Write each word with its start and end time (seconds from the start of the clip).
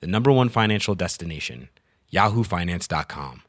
the 0.00 0.06
number 0.06 0.32
one 0.32 0.48
financial 0.48 0.94
destination, 0.94 1.68
yahoofinance.com. 2.12 3.42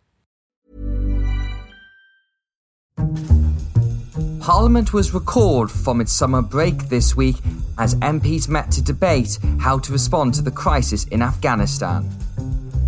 Parliament 4.40 4.94
was 4.94 5.12
recalled 5.14 5.72
from 5.72 6.00
its 6.00 6.12
summer 6.12 6.42
break 6.42 6.90
this 6.90 7.16
week 7.16 7.38
as 7.80 7.96
MPs 7.96 8.48
met 8.48 8.70
to 8.72 8.82
debate 8.84 9.40
how 9.60 9.80
to 9.80 9.92
respond 9.92 10.36
to 10.36 10.44
the 10.44 10.52
crisis 10.52 11.06
in 11.06 11.22
Afghanistan. 11.22 12.08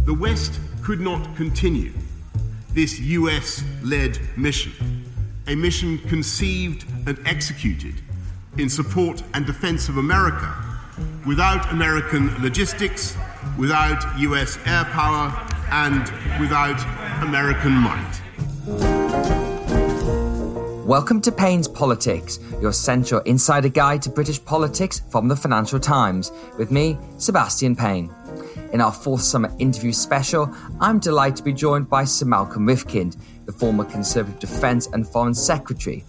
The 0.05 0.13
West 0.13 0.59
could 0.83 0.99
not 0.99 1.35
continue 1.35 1.93
this 2.73 2.99
US 2.99 3.63
led 3.83 4.19
mission, 4.37 4.71
a 5.47 5.55
mission 5.55 5.97
conceived 5.97 6.85
and 7.07 7.17
executed 7.27 7.95
in 8.59 8.69
support 8.69 9.23
and 9.33 9.45
defense 9.45 9.89
of 9.89 9.97
America 9.97 10.53
without 11.25 11.71
American 11.71 12.39
logistics, 12.41 13.17
without 13.57 14.03
US 14.19 14.57
air 14.65 14.85
power, 14.85 15.31
and 15.71 16.03
without 16.39 16.79
American 17.21 17.73
might. 17.73 18.21
Welcome 20.85 21.19
to 21.21 21.31
Payne's 21.31 21.67
Politics, 21.67 22.39
your 22.61 22.71
central 22.71 23.21
insider 23.21 23.67
guide 23.67 24.01
to 24.03 24.09
British 24.09 24.43
politics 24.43 25.01
from 25.09 25.27
the 25.27 25.35
Financial 25.35 25.79
Times, 25.79 26.31
with 26.57 26.71
me, 26.71 26.97
Sebastian 27.17 27.75
Payne. 27.75 28.09
In 28.71 28.79
our 28.81 28.93
fourth 28.93 29.21
summer 29.21 29.53
interview 29.59 29.91
special, 29.91 30.49
I'm 30.79 30.99
delighted 30.99 31.37
to 31.37 31.43
be 31.43 31.53
joined 31.53 31.89
by 31.89 32.05
Sir 32.05 32.25
Malcolm 32.25 32.65
Rifkind, 32.65 33.17
the 33.45 33.51
former 33.51 33.83
Conservative 33.83 34.39
Defence 34.39 34.87
and 34.87 35.07
Foreign 35.07 35.33
Secretary. 35.33 36.05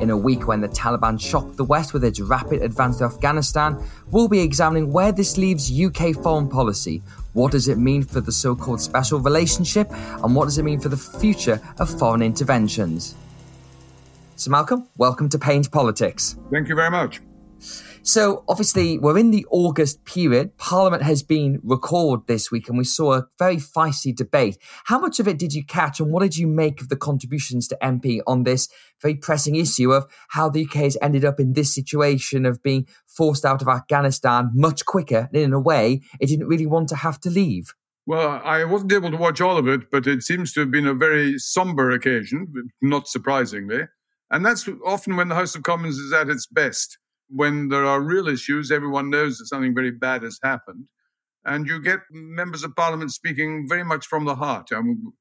In 0.00 0.10
a 0.10 0.16
week 0.16 0.46
when 0.46 0.60
the 0.60 0.68
Taliban 0.68 1.20
shocked 1.20 1.56
the 1.56 1.64
West 1.64 1.92
with 1.92 2.04
its 2.04 2.20
rapid 2.20 2.62
advance 2.62 2.98
to 2.98 3.04
Afghanistan, 3.04 3.82
we'll 4.12 4.28
be 4.28 4.38
examining 4.38 4.92
where 4.92 5.10
this 5.10 5.36
leaves 5.36 5.72
UK 5.72 6.14
foreign 6.14 6.48
policy. 6.48 7.02
What 7.32 7.50
does 7.50 7.66
it 7.66 7.78
mean 7.78 8.04
for 8.04 8.20
the 8.20 8.30
so 8.30 8.54
called 8.54 8.80
special 8.80 9.18
relationship? 9.18 9.90
And 10.22 10.36
what 10.36 10.44
does 10.44 10.56
it 10.56 10.62
mean 10.62 10.78
for 10.78 10.88
the 10.88 10.96
future 10.96 11.60
of 11.78 11.90
foreign 11.98 12.22
interventions? 12.22 13.16
So, 14.36 14.52
Malcolm, 14.52 14.86
welcome 14.96 15.28
to 15.30 15.38
Payne's 15.38 15.68
Politics. 15.68 16.36
Thank 16.52 16.68
you 16.68 16.76
very 16.76 16.90
much. 16.90 17.20
So, 18.02 18.44
obviously, 18.48 18.98
we're 18.98 19.18
in 19.18 19.32
the 19.32 19.44
August 19.50 20.04
period. 20.04 20.56
Parliament 20.56 21.02
has 21.02 21.22
been 21.22 21.60
recalled 21.62 22.26
this 22.26 22.50
week, 22.50 22.68
and 22.68 22.78
we 22.78 22.84
saw 22.84 23.14
a 23.14 23.26
very 23.38 23.56
feisty 23.56 24.16
debate. 24.16 24.56
How 24.84 24.98
much 24.98 25.20
of 25.20 25.28
it 25.28 25.38
did 25.38 25.52
you 25.52 25.64
catch, 25.64 26.00
and 26.00 26.10
what 26.10 26.22
did 26.22 26.36
you 26.36 26.46
make 26.46 26.80
of 26.80 26.88
the 26.88 26.96
contributions 26.96 27.68
to 27.68 27.78
MP 27.82 28.20
on 28.26 28.44
this 28.44 28.68
very 29.02 29.14
pressing 29.14 29.56
issue 29.56 29.92
of 29.92 30.06
how 30.28 30.48
the 30.48 30.64
UK 30.64 30.74
has 30.74 30.96
ended 31.02 31.24
up 31.24 31.38
in 31.38 31.52
this 31.52 31.74
situation 31.74 32.46
of 32.46 32.62
being 32.62 32.86
forced 33.06 33.44
out 33.44 33.60
of 33.60 33.68
Afghanistan 33.68 34.50
much 34.54 34.86
quicker, 34.86 35.28
and 35.32 35.42
in 35.42 35.52
a 35.52 35.60
way, 35.60 36.00
it 36.20 36.28
didn't 36.28 36.48
really 36.48 36.66
want 36.66 36.88
to 36.88 36.96
have 36.96 37.20
to 37.20 37.30
leave? 37.30 37.74
Well, 38.06 38.40
I 38.42 38.64
wasn't 38.64 38.94
able 38.94 39.10
to 39.10 39.18
watch 39.18 39.42
all 39.42 39.58
of 39.58 39.68
it, 39.68 39.90
but 39.90 40.06
it 40.06 40.22
seems 40.22 40.54
to 40.54 40.60
have 40.60 40.70
been 40.70 40.86
a 40.86 40.94
very 40.94 41.38
somber 41.38 41.90
occasion, 41.90 42.70
not 42.80 43.06
surprisingly. 43.06 43.82
And 44.30 44.46
that's 44.46 44.66
often 44.86 45.16
when 45.16 45.28
the 45.28 45.34
House 45.34 45.54
of 45.54 45.62
Commons 45.62 45.98
is 45.98 46.12
at 46.14 46.30
its 46.30 46.46
best. 46.46 46.96
When 47.28 47.68
there 47.68 47.84
are 47.84 48.00
real 48.00 48.28
issues, 48.28 48.70
everyone 48.70 49.10
knows 49.10 49.38
that 49.38 49.46
something 49.46 49.74
very 49.74 49.90
bad 49.90 50.22
has 50.22 50.38
happened. 50.42 50.88
And 51.44 51.66
you 51.66 51.80
get 51.80 52.00
members 52.10 52.64
of 52.64 52.74
parliament 52.74 53.12
speaking 53.12 53.66
very 53.68 53.84
much 53.84 54.06
from 54.06 54.24
the 54.24 54.34
heart. 54.34 54.68
I 54.72 54.80
mean, 54.80 55.12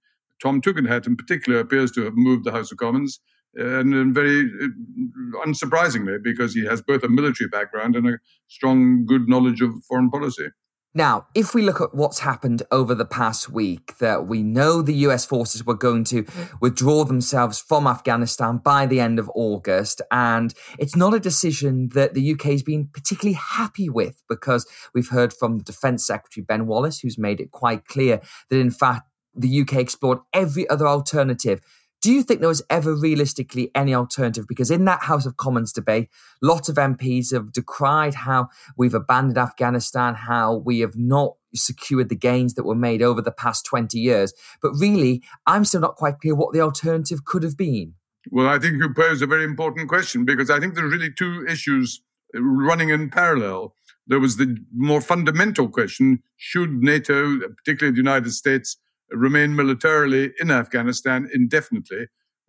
Tom 0.42 0.62
Tugendhat, 0.62 1.08
in 1.08 1.16
particular, 1.16 1.60
appears 1.60 1.92
to 1.92 2.04
have 2.04 2.16
moved 2.16 2.44
the 2.44 2.52
House 2.52 2.72
of 2.72 2.78
Commons, 2.78 3.20
and, 3.56 3.94
and 3.94 4.14
very 4.14 4.42
uh, 4.62 5.46
unsurprisingly, 5.46 6.22
because 6.22 6.54
he 6.54 6.66
has 6.66 6.82
both 6.82 7.04
a 7.04 7.10
military 7.10 7.48
background 7.50 7.96
and 7.96 8.08
a 8.08 8.20
strong, 8.48 9.06
good 9.06 9.28
knowledge 9.28 9.62
of 9.62 9.72
foreign 9.88 10.10
policy. 10.10 10.48
Now, 10.94 11.28
if 11.36 11.54
we 11.54 11.62
look 11.62 11.80
at 11.80 11.94
what's 11.94 12.20
happened 12.20 12.64
over 12.72 12.96
the 12.96 13.06
past 13.06 13.50
week, 13.50 13.98
that 14.00 14.26
we 14.26 14.42
know 14.42 14.82
the 14.82 14.96
US 15.08 15.26
forces 15.26 15.64
were 15.64 15.76
going 15.76 16.04
to 16.06 16.26
withdraw 16.60 17.04
themselves 17.04 17.60
from 17.60 17.86
Afghanistan 17.86 18.58
by 18.58 18.86
the 18.86 19.00
end 19.00 19.20
of 19.20 19.30
August, 19.36 20.02
and 20.12 20.54
it's 20.80 20.96
not 20.96 21.14
a 21.14 21.20
decision 21.20 21.90
that 21.94 22.14
the 22.14 22.32
UK 22.34 22.44
has 22.46 22.64
been 22.64 22.90
particularly 22.92 23.38
happy 23.40 23.90
with 23.90 24.24
because 24.28 24.66
we've 24.96 25.10
heard 25.10 25.34
from 25.34 25.58
the 25.58 25.64
Defence 25.64 26.06
Secretary 26.08 26.44
Ben 26.44 26.66
Wallace, 26.66 27.00
who's 27.00 27.18
made 27.18 27.40
it 27.40 27.52
quite 27.52 27.86
clear 27.86 28.22
that 28.50 28.58
in 28.58 28.72
fact 28.72 29.08
the 29.36 29.62
UK 29.62 29.76
explored 29.76 30.20
every 30.34 30.68
other 30.70 30.88
alternative 30.88 31.62
do 32.02 32.12
you 32.12 32.22
think 32.22 32.40
there 32.40 32.50
was 32.50 32.64
ever 32.70 32.96
realistically 32.96 33.72
any 33.74 33.94
alternative? 33.94 34.46
Because 34.48 34.70
in 34.70 34.86
that 34.86 35.04
House 35.04 35.26
of 35.26 35.38
Commons 35.38 35.74
debate, 35.74 36.10
lots 36.42 36.70
of 36.70 36.76
MPs 36.76 37.34
have 37.34 37.52
decried 37.52 38.14
how 38.14 38.50
we've 38.78 38.94
abandoned 38.94 39.38
Afghanistan, 39.38 40.14
how 40.16 40.56
we 40.56 40.80
have 40.82 40.96
not 40.96 41.36
secured 41.56 42.10
the 42.10 42.16
gains 42.16 42.54
that 42.54 42.66
were 42.66 42.76
made 42.76 43.02
over 43.02 43.22
the 43.22 43.32
past 43.32 43.66
20 43.66 43.98
years. 44.00 44.34
But 44.62 44.74
really, 44.74 45.24
I'm 45.46 45.66
still 45.66 45.82
not 45.82 45.96
quite 45.96 46.20
clear 46.20 46.36
what 46.36 46.54
the 46.54 46.62
alternative 46.62 47.26
could 47.26 47.44
have 47.44 47.58
been. 47.58 47.96
Well, 48.30 48.48
I 48.48 48.60
think 48.60 48.82
you 48.82 48.94
pose 48.94 49.22
a 49.22 49.28
very 49.28 49.44
important 49.44 49.88
question 49.88 50.26
because 50.26 50.50
I 50.50 50.60
think 50.60 50.76
there's 50.76 50.92
really 50.92 51.12
two 51.12 51.46
issues 51.48 52.02
uh, 52.36 52.42
running 52.42 52.90
in 52.90 53.10
parallel. 53.10 53.74
There 54.06 54.20
was 54.20 54.38
the 54.38 54.58
more 54.76 55.02
fundamental 55.02 55.68
question 55.68 56.24
should 56.36 56.84
NATO, 56.84 57.40
particularly 57.40 57.94
the 57.94 57.98
United 57.98 58.32
States, 58.32 58.78
remain 59.12 59.56
militarily 59.56 60.34
in 60.40 60.52
Afghanistan 60.52 61.30
indefinitely 61.34 62.08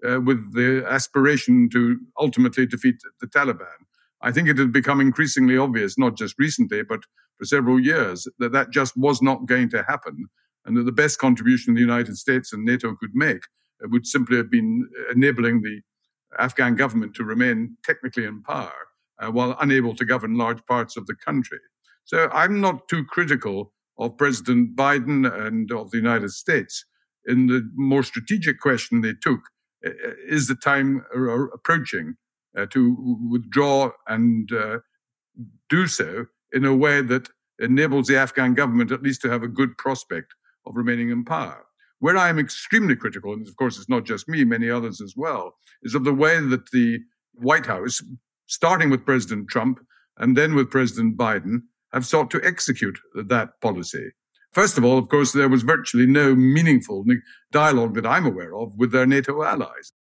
uh, 0.08 0.20
with 0.20 0.54
the 0.54 0.84
aspiration 0.88 1.69
to 1.70 1.98
ultimately 2.20 2.66
defeat 2.66 2.96
the 3.20 3.26
Taliban. 3.26 3.66
I 4.20 4.32
think 4.32 4.48
it 4.48 4.58
had 4.58 4.72
become 4.72 5.00
increasingly 5.00 5.56
obvious, 5.56 5.98
not 5.98 6.16
just 6.16 6.34
recently, 6.38 6.82
but 6.82 7.00
for 7.38 7.44
several 7.44 7.78
years, 7.78 8.26
that 8.38 8.52
that 8.52 8.70
just 8.70 8.97
was 8.97 9.22
not 9.22 9.47
going 9.47 9.70
to 9.70 9.84
happen, 9.84 10.26
and 10.64 10.76
that 10.76 10.84
the 10.84 10.92
best 10.92 11.18
contribution 11.18 11.74
the 11.74 11.80
United 11.80 12.16
States 12.16 12.52
and 12.52 12.64
NATO 12.64 12.97
could 12.97 13.14
make 13.14 13.42
uh, 13.82 13.88
would 13.91 14.06
simply 14.06 14.36
have 14.36 14.50
been 14.50 14.88
enabling 15.14 15.62
the 15.62 15.80
Afghan 16.38 16.74
government 16.74 17.14
to 17.14 17.24
remain 17.24 17.76
technically 17.84 18.24
in 18.24 18.42
power 18.42 18.88
uh, 19.20 19.30
while 19.30 19.56
unable 19.60 19.94
to 19.94 20.04
govern 20.04 20.34
large 20.34 20.64
parts 20.66 20.97
of 20.97 21.06
the 21.06 21.14
country. 21.14 21.60
So 22.04 22.28
I'm 22.32 22.60
not 22.60 22.88
too 22.88 23.04
critical 23.04 23.72
of 23.98 24.16
President 24.16 24.76
Biden 24.76 25.31
and 25.47 25.72
of 25.72 25.91
the 25.91 25.97
United 25.97 26.31
States. 26.31 26.84
In 27.26 27.47
the 27.47 27.69
more 27.75 28.03
strategic 28.03 28.60
question 28.60 29.00
they 29.00 29.14
took, 29.20 29.41
is 30.26 30.48
the 30.48 30.54
time 30.54 31.04
approaching 31.54 32.14
uh, 32.56 32.66
to 32.66 32.97
withdraw 33.31 33.91
and 34.06 34.50
uh, 34.53 34.78
do 35.69 35.86
so 35.86 36.26
in 36.53 36.64
a 36.64 36.75
way 36.75 37.00
that 37.03 37.28
enables 37.60 38.06
the 38.06 38.16
Afghan 38.16 38.54
government 38.54 38.91
at 38.92 39.03
least 39.03 39.20
to 39.22 39.31
have 39.31 39.42
a 39.42 39.48
good 39.48 39.76
prospect 39.78 40.34
of 40.66 40.76
remaining 40.76 41.10
in 41.10 41.25
power. 41.25 41.65
Where 42.00 42.16
I 42.16 42.28
am 42.28 42.38
extremely 42.38 42.97
critical, 42.97 43.32
and 43.32 43.47
of 43.47 43.56
course 43.56 43.76
it's 43.76 43.88
not 43.88 44.04
just 44.04 44.28
me, 44.28 44.44
many 44.44 44.70
others 44.70 45.00
as 45.00 45.15
well, 45.16 45.56
is 45.82 45.94
of 45.94 46.04
the 46.04 46.15
way 46.15 46.41
that 46.41 46.70
the 46.70 47.00
White 47.34 47.66
House, 47.66 48.00
starting 48.47 48.91
with 48.91 49.04
President 49.04 49.48
Trump 49.48 49.80
and 50.16 50.36
then 50.36 50.54
with 50.54 50.70
President 50.70 51.16
Biden, 51.16 51.62
have 51.93 52.06
sought 52.06 52.31
to 52.31 52.41
execute 52.44 52.99
that 53.15 53.60
policy. 53.60 54.10
First 54.53 54.78
of 54.78 54.84
all, 54.84 54.99
of 54.99 55.09
course, 55.09 55.32
there 55.32 55.49
was 55.49 55.62
virtually 55.62 56.07
no 56.07 56.34
meaningful 56.34 57.04
dialogue 57.53 57.95
that 57.95 58.07
I'm 58.07 58.27
aware 58.27 58.54
of 58.54 58.77
with 58.77 58.92
their 58.92 59.07
NATO 59.07 59.42
allies. 59.42 59.92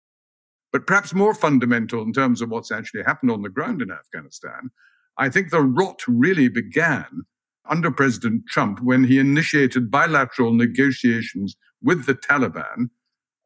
But 0.73 0.87
perhaps 0.87 1.15
more 1.15 1.35
fundamental 1.35 2.03
in 2.03 2.13
terms 2.13 2.41
of 2.41 2.51
what's 2.51 2.71
actually 2.71 3.03
happened 3.03 3.31
on 3.31 3.43
the 3.43 3.49
ground 3.49 3.83
in 3.83 3.91
Afghanistan, 3.91 4.71
I 5.19 5.29
think 5.29 5.51
the 5.51 5.63
rot 5.63 6.03
really 6.07 6.49
began 6.49 7.23
under 7.69 7.91
President 7.91 8.47
Trump 8.49 8.81
when 8.83 9.05
he 9.05 9.19
initiated 9.19 9.91
bilateral 9.91 10.53
negotiations 10.53 11.57
with 11.83 12.07
the 12.07 12.15
Taliban 12.15 12.91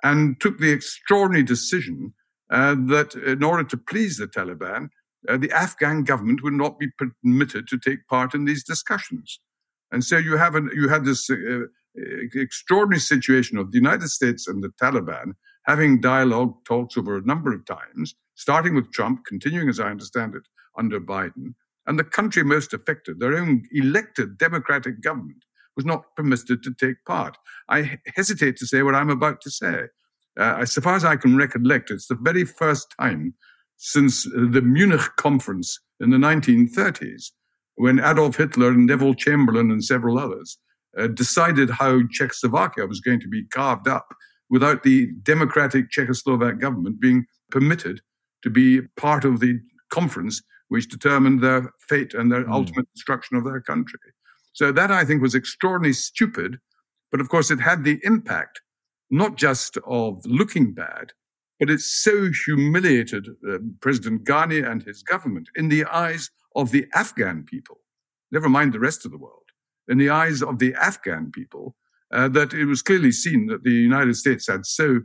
and 0.02 0.40
took 0.40 0.58
the 0.58 0.72
extraordinary 0.72 1.42
decision 1.42 2.14
uh, 2.50 2.74
that 2.86 3.14
in 3.14 3.42
order 3.42 3.64
to 3.64 3.76
please 3.76 4.16
the 4.16 4.26
Taliban, 4.26 4.88
uh, 5.28 5.36
the 5.36 5.50
Afghan 5.52 6.04
government 6.04 6.42
would 6.42 6.54
not 6.54 6.78
be 6.78 6.88
permitted 6.98 7.68
to 7.68 7.78
take 7.78 8.06
part 8.08 8.34
in 8.34 8.44
these 8.44 8.64
discussions. 8.64 9.40
And 9.92 10.04
so 10.04 10.16
you 10.16 10.36
have 10.36 10.54
an, 10.54 10.70
you 10.74 10.88
had 10.88 11.04
this 11.04 11.28
uh, 11.28 11.34
uh, 11.34 12.02
extraordinary 12.34 13.00
situation 13.00 13.58
of 13.58 13.72
the 13.72 13.78
United 13.78 14.08
States 14.08 14.46
and 14.46 14.62
the 14.62 14.72
Taliban 14.80 15.32
having 15.64 16.00
dialogue 16.00 16.54
talks 16.64 16.96
over 16.96 17.16
a 17.16 17.22
number 17.22 17.52
of 17.52 17.66
times, 17.66 18.14
starting 18.34 18.74
with 18.74 18.92
Trump, 18.92 19.24
continuing, 19.26 19.68
as 19.68 19.80
I 19.80 19.90
understand 19.90 20.34
it, 20.34 20.42
under 20.78 21.00
Biden, 21.00 21.54
and 21.86 21.98
the 21.98 22.04
country 22.04 22.42
most 22.44 22.72
affected, 22.72 23.18
their 23.18 23.36
own 23.36 23.64
elected 23.72 24.38
democratic 24.38 25.00
government, 25.00 25.44
was 25.76 25.84
not 25.84 26.14
permitted 26.16 26.62
to 26.62 26.74
take 26.74 27.04
part. 27.04 27.36
I 27.68 27.98
hesitate 28.14 28.56
to 28.58 28.66
say 28.66 28.82
what 28.82 28.94
I'm 28.94 29.10
about 29.10 29.40
to 29.42 29.50
say. 29.50 29.84
Uh, 30.38 30.64
so 30.64 30.80
far 30.80 30.94
as 30.94 31.04
I 31.04 31.16
can 31.16 31.36
recollect, 31.36 31.90
it's 31.90 32.06
the 32.06 32.14
very 32.14 32.44
first 32.44 32.94
time 32.98 33.34
since 33.82 34.24
the 34.24 34.60
Munich 34.60 35.16
conference 35.16 35.80
in 36.00 36.10
the 36.10 36.18
1930s 36.18 37.30
when 37.76 37.98
Adolf 37.98 38.36
Hitler 38.36 38.68
and 38.68 38.86
Neville 38.86 39.14
Chamberlain 39.14 39.70
and 39.70 39.82
several 39.82 40.18
others 40.18 40.58
uh, 40.98 41.06
decided 41.06 41.70
how 41.70 42.02
Czechoslovakia 42.10 42.86
was 42.86 43.00
going 43.00 43.20
to 43.20 43.28
be 43.28 43.46
carved 43.46 43.88
up 43.88 44.14
without 44.50 44.82
the 44.82 45.10
democratic 45.22 45.90
Czechoslovak 45.90 46.60
government 46.60 47.00
being 47.00 47.24
permitted 47.50 48.02
to 48.42 48.50
be 48.50 48.82
part 48.98 49.24
of 49.24 49.40
the 49.40 49.58
conference 49.90 50.42
which 50.68 50.90
determined 50.90 51.42
their 51.42 51.72
fate 51.88 52.12
and 52.12 52.30
their 52.30 52.44
mm. 52.44 52.52
ultimate 52.52 52.86
destruction 52.94 53.38
of 53.38 53.44
their 53.44 53.62
country. 53.62 53.98
So 54.52 54.72
that 54.72 54.90
I 54.90 55.06
think 55.06 55.22
was 55.22 55.34
extraordinarily 55.34 55.94
stupid, 55.94 56.58
but 57.10 57.22
of 57.22 57.30
course 57.30 57.50
it 57.50 57.60
had 57.60 57.84
the 57.84 57.98
impact 58.02 58.60
not 59.10 59.36
just 59.36 59.78
of 59.86 60.24
looking 60.26 60.74
bad, 60.74 61.12
but 61.60 61.70
it 61.70 61.80
so 61.80 62.30
humiliated 62.46 63.28
uh, 63.48 63.58
President 63.80 64.24
Ghani 64.24 64.68
and 64.68 64.82
his 64.82 65.02
government 65.02 65.50
in 65.54 65.68
the 65.68 65.84
eyes 65.84 66.30
of 66.56 66.70
the 66.70 66.86
Afghan 66.94 67.44
people, 67.44 67.78
never 68.32 68.48
mind 68.48 68.72
the 68.72 68.80
rest 68.80 69.04
of 69.04 69.12
the 69.12 69.18
world, 69.18 69.44
in 69.86 69.98
the 69.98 70.08
eyes 70.08 70.42
of 70.42 70.58
the 70.58 70.74
Afghan 70.74 71.30
people, 71.30 71.76
uh, 72.12 72.28
that 72.28 72.54
it 72.54 72.64
was 72.64 72.82
clearly 72.82 73.12
seen 73.12 73.46
that 73.46 73.62
the 73.62 73.70
United 73.70 74.16
States 74.16 74.48
had 74.48 74.64
so 74.64 75.00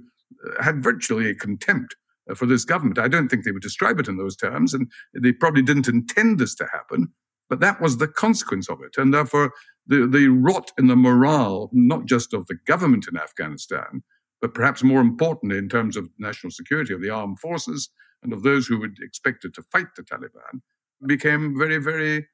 uh, 0.48 0.64
had 0.64 0.82
virtually 0.82 1.30
a 1.30 1.36
contempt 1.36 1.96
uh, 2.32 2.36
for 2.36 2.46
this 2.46 2.64
government. 2.66 2.98
I 2.98 3.10
don't 3.10 3.28
think 3.28 3.44
they 3.44 3.52
would 3.52 3.62
describe 3.62 4.00
it 4.00 4.08
in 4.08 4.18
those 4.18 4.38
terms, 4.38 4.74
and 4.74 4.90
they 5.22 5.34
probably 5.34 5.62
didn't 5.62 5.90
intend 5.90 6.40
this 6.40 6.56
to 6.56 6.68
happen. 6.72 7.10
But 7.50 7.60
that 7.60 7.80
was 7.80 7.98
the 7.98 8.08
consequence 8.08 8.70
of 8.70 8.80
it, 8.82 8.98
and 8.98 9.14
therefore 9.14 9.52
the 9.86 10.08
the 10.08 10.30
rot 10.30 10.72
in 10.80 10.88
the 10.88 10.96
morale, 10.96 11.70
not 11.74 12.06
just 12.06 12.34
of 12.34 12.48
the 12.48 12.58
government 12.66 13.08
in 13.08 13.18
Afghanistan, 13.18 14.02
but 14.42 14.54
perhaps 14.54 14.84
more 14.84 15.02
importantly 15.02 15.58
in 15.58 15.70
terms 15.70 15.98
of 15.98 16.10
national 16.20 16.52
security 16.52 16.94
of 16.94 17.02
the 17.02 17.10
armed 17.10 17.40
forces 17.40 17.90
and 18.24 18.34
of 18.34 18.44
those 18.44 18.68
who 18.68 18.80
were 18.80 18.90
expected 19.02 19.54
to 19.54 19.64
fight 19.72 19.88
the 19.96 20.04
Taliban, 20.04 20.62
became 21.06 21.58
very 21.58 21.78
very 21.78 22.28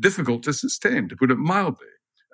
difficult 0.00 0.42
to 0.42 0.52
sustain, 0.52 1.08
to 1.08 1.16
put 1.16 1.30
it 1.30 1.38
mildly. 1.38 1.86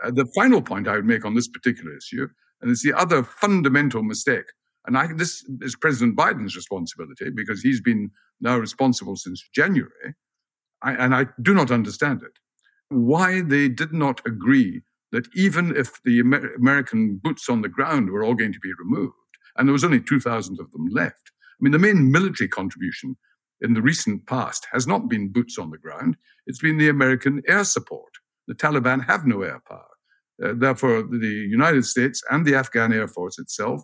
Uh, 0.05 0.11
the 0.11 0.31
final 0.35 0.63
point 0.63 0.89
I 0.89 0.97
would 0.97 1.05
make 1.05 1.25
on 1.25 1.35
this 1.35 1.49
particular 1.49 1.97
issue, 1.97 2.29
and 2.61 2.71
it's 2.71 2.83
the 2.83 2.93
other 2.93 3.23
fundamental 3.23 4.03
mistake, 4.03 4.47
and 4.87 4.97
I, 4.97 5.09
this 5.13 5.45
is 5.61 5.77
President 5.77 6.17
Biden's 6.17 6.57
responsibility 6.57 7.31
because 7.31 7.63
he's 7.63 7.81
been 7.81 8.11
now 8.41 8.57
responsible 8.57 9.17
since 9.17 9.47
January, 9.55 10.15
I, 10.83 10.93
and 10.93 11.15
I 11.15 11.27
do 11.43 11.53
not 11.55 11.71
understand 11.71 12.23
it. 12.23 12.33
Why 12.89 13.43
they 13.43 13.69
did 13.69 13.93
not 13.93 14.21
agree 14.27 14.83
that 15.13 15.27
even 15.35 15.75
if 15.77 16.03
the 16.05 16.21
Amer- 16.21 16.55
American 16.55 17.17
boots 17.17 17.49
on 17.49 17.63
the 17.63 17.69
ground 17.69 18.11
were 18.11 18.23
all 18.25 18.35
going 18.35 18.53
to 18.53 18.61
be 18.61 18.73
removed, 18.79 19.15
and 19.57 19.69
there 19.69 19.73
was 19.73 19.85
only 19.85 20.01
2,000 20.01 20.61
of 20.61 20.71
them 20.73 20.89
left, 20.89 21.33
I 21.61 21.61
mean, 21.61 21.73
the 21.73 21.79
main 21.79 22.11
military 22.11 22.49
contribution 22.49 23.17
in 23.61 23.75
the 23.75 23.83
recent 23.83 24.27
past 24.27 24.67
has 24.73 24.87
not 24.87 25.09
been 25.09 25.33
boots 25.33 25.59
on 25.59 25.71
the 25.71 25.79
ground, 25.79 26.17
it's 26.47 26.61
been 26.61 26.79
the 26.79 26.89
American 26.89 27.43
air 27.47 27.65
support. 27.65 28.13
The 28.47 28.55
Taliban 28.55 29.07
have 29.07 29.27
no 29.27 29.43
air 29.43 29.63
power. 29.69 29.87
Uh, 30.43 30.55
therefore, 30.57 31.03
the 31.03 31.27
United 31.27 31.85
States 31.85 32.23
and 32.31 32.47
the 32.47 32.55
Afghan 32.55 32.93
Air 32.93 33.09
Force 33.09 33.39
itself 33.39 33.83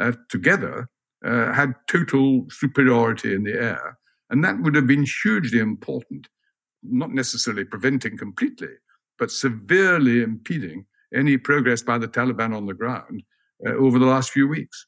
uh, 0.00 0.12
together 0.30 0.88
uh, 1.24 1.52
had 1.52 1.74
total 1.88 2.46
superiority 2.50 3.34
in 3.34 3.44
the 3.44 3.52
air. 3.52 3.98
And 4.30 4.42
that 4.44 4.60
would 4.60 4.74
have 4.74 4.86
been 4.86 5.04
hugely 5.22 5.58
important, 5.58 6.28
not 6.82 7.12
necessarily 7.12 7.64
preventing 7.64 8.16
completely, 8.16 8.68
but 9.18 9.30
severely 9.30 10.22
impeding 10.22 10.86
any 11.14 11.36
progress 11.36 11.82
by 11.82 11.98
the 11.98 12.08
Taliban 12.08 12.54
on 12.54 12.66
the 12.66 12.74
ground 12.74 13.22
uh, 13.66 13.72
over 13.72 13.98
the 13.98 14.06
last 14.06 14.30
few 14.30 14.46
weeks. 14.46 14.86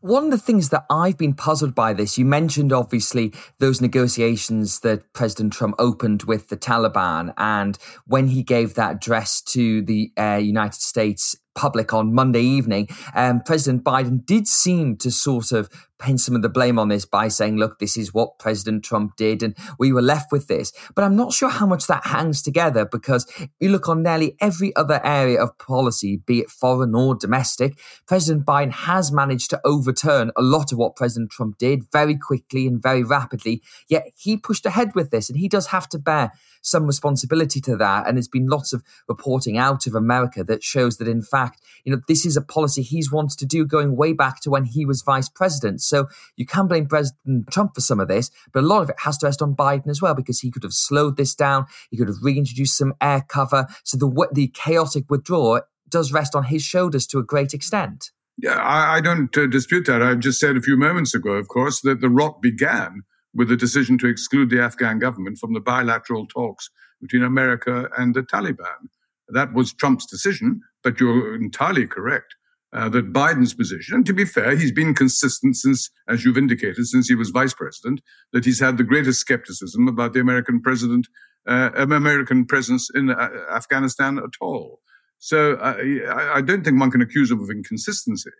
One 0.00 0.24
of 0.24 0.30
the 0.32 0.38
things 0.38 0.70
that 0.70 0.84
I've 0.90 1.16
been 1.16 1.34
puzzled 1.34 1.76
by 1.76 1.92
this, 1.92 2.18
you 2.18 2.24
mentioned 2.24 2.72
obviously 2.72 3.32
those 3.60 3.80
negotiations 3.80 4.80
that 4.80 5.12
President 5.12 5.52
Trump 5.52 5.76
opened 5.78 6.24
with 6.24 6.48
the 6.48 6.56
Taliban. 6.56 7.32
And 7.36 7.78
when 8.04 8.26
he 8.26 8.42
gave 8.42 8.74
that 8.74 8.96
address 8.96 9.40
to 9.42 9.80
the 9.82 10.10
uh, 10.18 10.40
United 10.42 10.80
States 10.80 11.36
public 11.54 11.92
on 11.92 12.14
Monday 12.14 12.42
evening, 12.42 12.88
um, 13.14 13.40
President 13.40 13.84
Biden 13.84 14.24
did 14.24 14.46
seem 14.46 14.96
to 14.98 15.10
sort 15.10 15.52
of 15.52 15.68
pin 16.02 16.18
some 16.18 16.34
of 16.34 16.42
the 16.42 16.48
blame 16.48 16.78
on 16.78 16.88
this 16.88 17.06
by 17.06 17.28
saying, 17.28 17.56
look, 17.56 17.78
this 17.78 17.96
is 17.96 18.12
what 18.12 18.38
President 18.38 18.84
Trump 18.84 19.14
did, 19.16 19.42
and 19.42 19.56
we 19.78 19.92
were 19.92 20.02
left 20.02 20.32
with 20.32 20.48
this. 20.48 20.72
But 20.94 21.04
I'm 21.04 21.16
not 21.16 21.32
sure 21.32 21.48
how 21.48 21.66
much 21.66 21.86
that 21.86 22.06
hangs 22.06 22.42
together 22.42 22.84
because 22.84 23.30
you 23.60 23.68
look 23.68 23.88
on 23.88 24.02
nearly 24.02 24.36
every 24.40 24.74
other 24.74 25.00
area 25.04 25.40
of 25.40 25.56
policy, 25.58 26.16
be 26.26 26.40
it 26.40 26.50
foreign 26.50 26.94
or 26.94 27.14
domestic, 27.14 27.78
President 28.06 28.44
Biden 28.44 28.72
has 28.72 29.12
managed 29.12 29.50
to 29.50 29.60
overturn 29.64 30.32
a 30.36 30.42
lot 30.42 30.72
of 30.72 30.78
what 30.78 30.96
President 30.96 31.30
Trump 31.30 31.58
did 31.58 31.90
very 31.92 32.16
quickly 32.16 32.66
and 32.66 32.82
very 32.82 33.04
rapidly. 33.04 33.62
Yet 33.88 34.08
he 34.16 34.36
pushed 34.36 34.66
ahead 34.66 34.94
with 34.94 35.10
this, 35.10 35.30
and 35.30 35.38
he 35.38 35.48
does 35.48 35.68
have 35.68 35.88
to 35.90 35.98
bear 35.98 36.32
some 36.62 36.86
responsibility 36.86 37.60
to 37.60 37.76
that. 37.76 38.06
And 38.06 38.16
there's 38.16 38.28
been 38.28 38.46
lots 38.46 38.72
of 38.72 38.82
reporting 39.08 39.58
out 39.58 39.86
of 39.86 39.94
America 39.94 40.42
that 40.44 40.62
shows 40.62 40.96
that, 40.98 41.08
in 41.08 41.22
fact, 41.22 41.41
you 41.84 41.92
know, 41.92 42.00
this 42.08 42.24
is 42.24 42.36
a 42.36 42.42
policy 42.42 42.82
he's 42.82 43.10
wanted 43.10 43.38
to 43.38 43.46
do 43.46 43.64
going 43.64 43.96
way 43.96 44.12
back 44.12 44.40
to 44.40 44.50
when 44.50 44.64
he 44.64 44.84
was 44.86 45.02
vice 45.02 45.28
president. 45.28 45.80
So 45.82 46.08
you 46.36 46.46
can 46.46 46.68
blame 46.68 46.86
President 46.86 47.50
Trump 47.50 47.74
for 47.74 47.80
some 47.80 48.00
of 48.00 48.08
this, 48.08 48.30
but 48.52 48.62
a 48.62 48.66
lot 48.66 48.82
of 48.82 48.90
it 48.90 48.96
has 49.00 49.18
to 49.18 49.26
rest 49.26 49.42
on 49.42 49.54
Biden 49.54 49.88
as 49.88 50.00
well 50.00 50.14
because 50.14 50.40
he 50.40 50.50
could 50.50 50.62
have 50.62 50.72
slowed 50.72 51.16
this 51.16 51.34
down. 51.34 51.66
He 51.90 51.96
could 51.96 52.08
have 52.08 52.22
reintroduced 52.22 52.76
some 52.76 52.94
air 53.00 53.24
cover. 53.26 53.66
So 53.84 53.96
the 53.96 54.28
the 54.32 54.48
chaotic 54.48 55.10
withdrawal 55.10 55.60
does 55.88 56.12
rest 56.12 56.34
on 56.34 56.44
his 56.44 56.62
shoulders 56.62 57.06
to 57.08 57.18
a 57.18 57.22
great 57.22 57.52
extent. 57.54 58.10
Yeah, 58.38 58.56
I, 58.56 58.96
I 58.96 59.00
don't 59.00 59.36
uh, 59.36 59.46
dispute 59.46 59.86
that. 59.86 60.02
I 60.02 60.14
just 60.14 60.40
said 60.40 60.56
a 60.56 60.62
few 60.62 60.76
moments 60.76 61.14
ago, 61.14 61.32
of 61.32 61.48
course, 61.48 61.80
that 61.82 62.00
the 62.00 62.08
rot 62.08 62.40
began 62.40 63.02
with 63.34 63.48
the 63.48 63.56
decision 63.56 63.98
to 63.98 64.08
exclude 64.08 64.50
the 64.50 64.60
Afghan 64.60 64.98
government 64.98 65.38
from 65.38 65.52
the 65.52 65.60
bilateral 65.60 66.26
talks 66.26 66.70
between 67.00 67.22
America 67.22 67.88
and 67.96 68.14
the 68.14 68.22
Taliban. 68.22 68.88
That 69.28 69.52
was 69.52 69.72
Trump's 69.72 70.06
decision, 70.06 70.60
but 70.82 71.00
you're 71.00 71.34
entirely 71.34 71.86
correct. 71.86 72.34
Uh, 72.74 72.88
that 72.88 73.12
Biden's 73.12 73.52
position, 73.52 73.96
and 73.96 74.06
to 74.06 74.14
be 74.14 74.24
fair, 74.24 74.56
he's 74.56 74.72
been 74.72 74.94
consistent 74.94 75.56
since, 75.56 75.90
as 76.08 76.24
you've 76.24 76.38
indicated, 76.38 76.86
since 76.86 77.06
he 77.06 77.14
was 77.14 77.28
vice 77.28 77.52
president, 77.52 78.00
that 78.32 78.46
he's 78.46 78.60
had 78.60 78.78
the 78.78 78.82
greatest 78.82 79.20
skepticism 79.20 79.88
about 79.88 80.14
the 80.14 80.20
American 80.20 80.58
president, 80.58 81.06
uh, 81.46 81.68
American 81.74 82.46
presence 82.46 82.88
in 82.94 83.10
uh, 83.10 83.28
Afghanistan 83.54 84.16
at 84.16 84.30
all. 84.40 84.80
So 85.18 85.58
I 85.60 86.40
don't 86.40 86.64
think 86.64 86.80
one 86.80 86.90
can 86.90 87.02
accuse 87.02 87.30
him 87.30 87.40
of 87.40 87.50
inconsistency, 87.50 88.30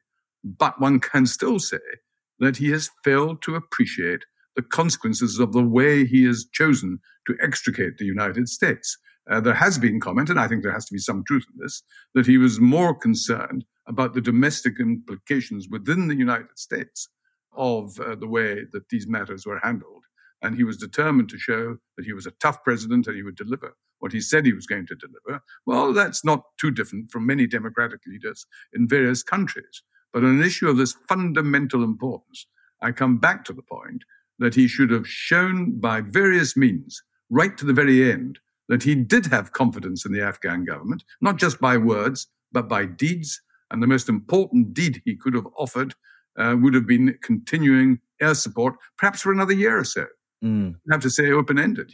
but 0.42 0.80
one 0.80 0.98
can 0.98 1.26
still 1.26 1.60
say 1.60 1.78
that 2.38 2.56
he 2.56 2.70
has 2.70 2.90
failed 3.04 3.42
to 3.42 3.54
appreciate 3.54 4.24
the 4.56 4.62
consequences 4.62 5.38
of 5.38 5.52
the 5.52 5.62
way 5.62 6.04
he 6.04 6.24
has 6.24 6.46
chosen 6.52 7.00
to 7.26 7.36
extricate 7.40 7.98
the 7.98 8.04
United 8.04 8.48
States. 8.48 8.98
Uh, 9.30 9.40
there 9.40 9.54
has 9.54 9.78
been 9.78 10.00
comment, 10.00 10.28
and 10.28 10.40
I 10.40 10.48
think 10.48 10.62
there 10.62 10.72
has 10.72 10.86
to 10.86 10.92
be 10.92 10.98
some 10.98 11.22
truth 11.24 11.44
in 11.52 11.62
this, 11.62 11.82
that 12.14 12.26
he 12.26 12.38
was 12.38 12.60
more 12.60 12.94
concerned 12.94 13.64
about 13.86 14.14
the 14.14 14.20
domestic 14.20 14.80
implications 14.80 15.68
within 15.70 16.08
the 16.08 16.16
United 16.16 16.58
States 16.58 17.08
of 17.56 17.98
uh, 18.00 18.14
the 18.14 18.26
way 18.26 18.62
that 18.72 18.88
these 18.88 19.06
matters 19.06 19.46
were 19.46 19.60
handled. 19.62 20.04
And 20.40 20.56
he 20.56 20.64
was 20.64 20.76
determined 20.76 21.28
to 21.28 21.38
show 21.38 21.76
that 21.96 22.04
he 22.04 22.12
was 22.12 22.26
a 22.26 22.32
tough 22.32 22.64
president 22.64 23.06
and 23.06 23.16
he 23.16 23.22
would 23.22 23.36
deliver 23.36 23.76
what 24.00 24.12
he 24.12 24.20
said 24.20 24.44
he 24.44 24.52
was 24.52 24.66
going 24.66 24.86
to 24.86 24.96
deliver. 24.96 25.44
Well, 25.64 25.92
that's 25.92 26.24
not 26.24 26.42
too 26.60 26.72
different 26.72 27.12
from 27.12 27.24
many 27.24 27.46
democratic 27.46 28.00
leaders 28.06 28.44
in 28.72 28.88
various 28.88 29.22
countries. 29.22 29.82
But 30.12 30.24
on 30.24 30.30
an 30.30 30.42
issue 30.42 30.68
of 30.68 30.76
this 30.76 30.96
fundamental 31.08 31.84
importance, 31.84 32.46
I 32.82 32.90
come 32.90 33.18
back 33.18 33.44
to 33.44 33.52
the 33.52 33.62
point 33.62 34.02
that 34.40 34.56
he 34.56 34.66
should 34.66 34.90
have 34.90 35.06
shown 35.06 35.78
by 35.78 36.00
various 36.00 36.56
means, 36.56 37.00
right 37.30 37.56
to 37.56 37.64
the 37.64 37.72
very 37.72 38.10
end, 38.10 38.40
that 38.72 38.82
he 38.82 38.94
did 38.94 39.26
have 39.26 39.52
confidence 39.52 40.06
in 40.06 40.12
the 40.12 40.22
Afghan 40.22 40.64
government, 40.64 41.04
not 41.20 41.36
just 41.36 41.60
by 41.60 41.76
words, 41.76 42.28
but 42.52 42.70
by 42.70 42.86
deeds. 42.86 43.38
And 43.70 43.82
the 43.82 43.86
most 43.86 44.08
important 44.08 44.72
deed 44.72 45.02
he 45.04 45.14
could 45.14 45.34
have 45.34 45.46
offered 45.58 45.94
uh, 46.38 46.56
would 46.58 46.72
have 46.72 46.86
been 46.86 47.18
continuing 47.22 48.00
air 48.18 48.34
support, 48.34 48.76
perhaps 48.96 49.20
for 49.20 49.30
another 49.30 49.52
year 49.52 49.78
or 49.78 49.84
so. 49.84 50.06
Mm. 50.42 50.76
I 50.90 50.94
have 50.94 51.02
to 51.02 51.10
say 51.10 51.32
open 51.32 51.58
ended. 51.58 51.92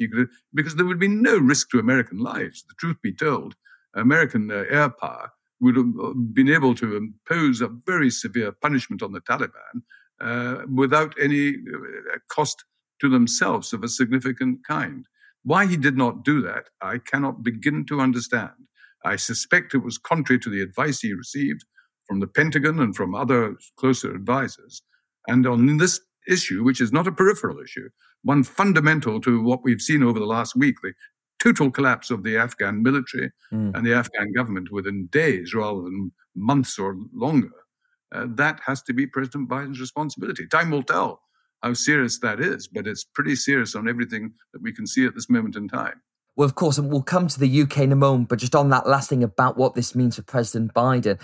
Because 0.55 0.77
there 0.77 0.87
would 0.87 1.01
be 1.01 1.09
no 1.09 1.37
risk 1.37 1.71
to 1.71 1.81
American 1.81 2.19
lives. 2.19 2.63
The 2.69 2.75
truth 2.79 3.03
be 3.03 3.13
told, 3.13 3.57
American 3.95 4.49
uh, 4.53 4.63
air 4.71 4.89
power 4.89 5.33
would 5.61 5.75
have 5.75 5.93
uh, 6.01 6.13
been 6.33 6.49
able 6.49 6.77
to 6.77 6.97
impose 6.97 7.61
a 7.61 7.75
very 7.87 8.09
severe 8.09 8.53
punishment 8.53 9.03
on 9.03 9.11
the 9.11 9.21
Taliban 9.23 9.83
uh, 10.21 10.63
without 10.73 11.13
any 11.21 11.55
uh, 11.55 12.19
cost 12.29 12.63
to 13.01 13.09
themselves 13.09 13.73
of 13.73 13.83
a 13.83 13.89
significant 13.89 14.65
kind. 14.65 15.09
Why 15.45 15.67
he 15.67 15.77
did 15.77 15.97
not 15.97 16.25
do 16.25 16.43
that, 16.43 16.65
I 16.81 16.99
cannot 16.99 17.43
begin 17.43 17.87
to 17.87 18.01
understand. 18.01 18.51
I 19.05 19.17
suspect 19.17 19.75
it 19.75 19.79
was 19.79 19.99
contrary 19.99 20.41
to 20.41 20.51
the 20.51 20.61
advice 20.61 21.01
he 21.01 21.13
received 21.13 21.65
from 22.07 22.21
the 22.21 22.27
Pentagon 22.27 22.81
and 22.81 22.97
from 22.97 23.15
other 23.15 23.57
closer 23.77 24.15
advisors. 24.15 24.83
And 25.29 25.47
on 25.47 25.77
this 25.77 26.01
issue, 26.27 26.65
which 26.65 26.81
is 26.81 26.93
not 26.93 27.07
a 27.07 27.13
peripheral 27.13 27.61
issue, 27.61 27.89
one 28.23 28.43
fundamental 28.43 29.21
to 29.21 29.43
what 29.43 29.63
we've 29.63 29.81
seen 29.81 30.03
over 30.03 30.19
the 30.19 30.27
last 30.27 30.57
week, 30.57 30.77
the 30.83 30.93
total 31.39 31.71
collapse 31.71 32.11
of 32.11 32.25
the 32.25 32.37
Afghan 32.37 32.83
military 32.83 33.31
mm. 33.53 33.75
and 33.75 33.87
the 33.87 33.95
Afghan 33.95 34.33
government 34.33 34.73
within 34.73 35.07
days 35.07 35.55
rather 35.55 35.83
than 35.83 36.13
months 36.35 36.79
or 36.79 36.97
longer, 37.15 37.53
uh, 38.15 38.27
that 38.31 38.61
has 38.67 38.83
to 38.83 38.93
be 38.93 39.07
President 39.07 39.49
Biden's 39.49 39.81
responsibility. 39.81 40.47
Time 40.47 40.71
will 40.71 40.83
tell 40.83 41.21
how 41.63 41.75
serious 41.75 42.19
that 42.21 42.41
is, 42.41 42.69
but 42.69 42.87
it's 42.87 43.05
pretty 43.05 43.37
serious 43.37 43.75
on 43.75 43.89
everything 43.89 44.33
that 44.53 44.63
we 44.63 44.73
can 44.73 44.87
see 44.87 45.05
at 45.07 45.15
this 45.15 45.29
moment 45.29 45.57
in 45.57 45.69
time. 45.69 46.01
Well, 46.37 46.47
of 46.47 46.55
course, 46.55 46.79
and 46.79 46.89
we'll 46.89 47.03
come 47.03 47.27
to 47.27 47.41
the 47.41 47.63
UK 47.63 47.79
in 47.79 47.93
a 47.93 47.97
moment, 47.97 48.29
but 48.29 48.39
just 48.39 48.55
on 48.55 48.71
that 48.71 48.87
last 48.87 49.09
thing 49.09 49.25
about 49.25 49.57
what 49.57 49.75
this 49.75 49.97
means 49.97 50.17
for 50.17 50.23
President 50.23 50.73
Biden, 50.73 51.21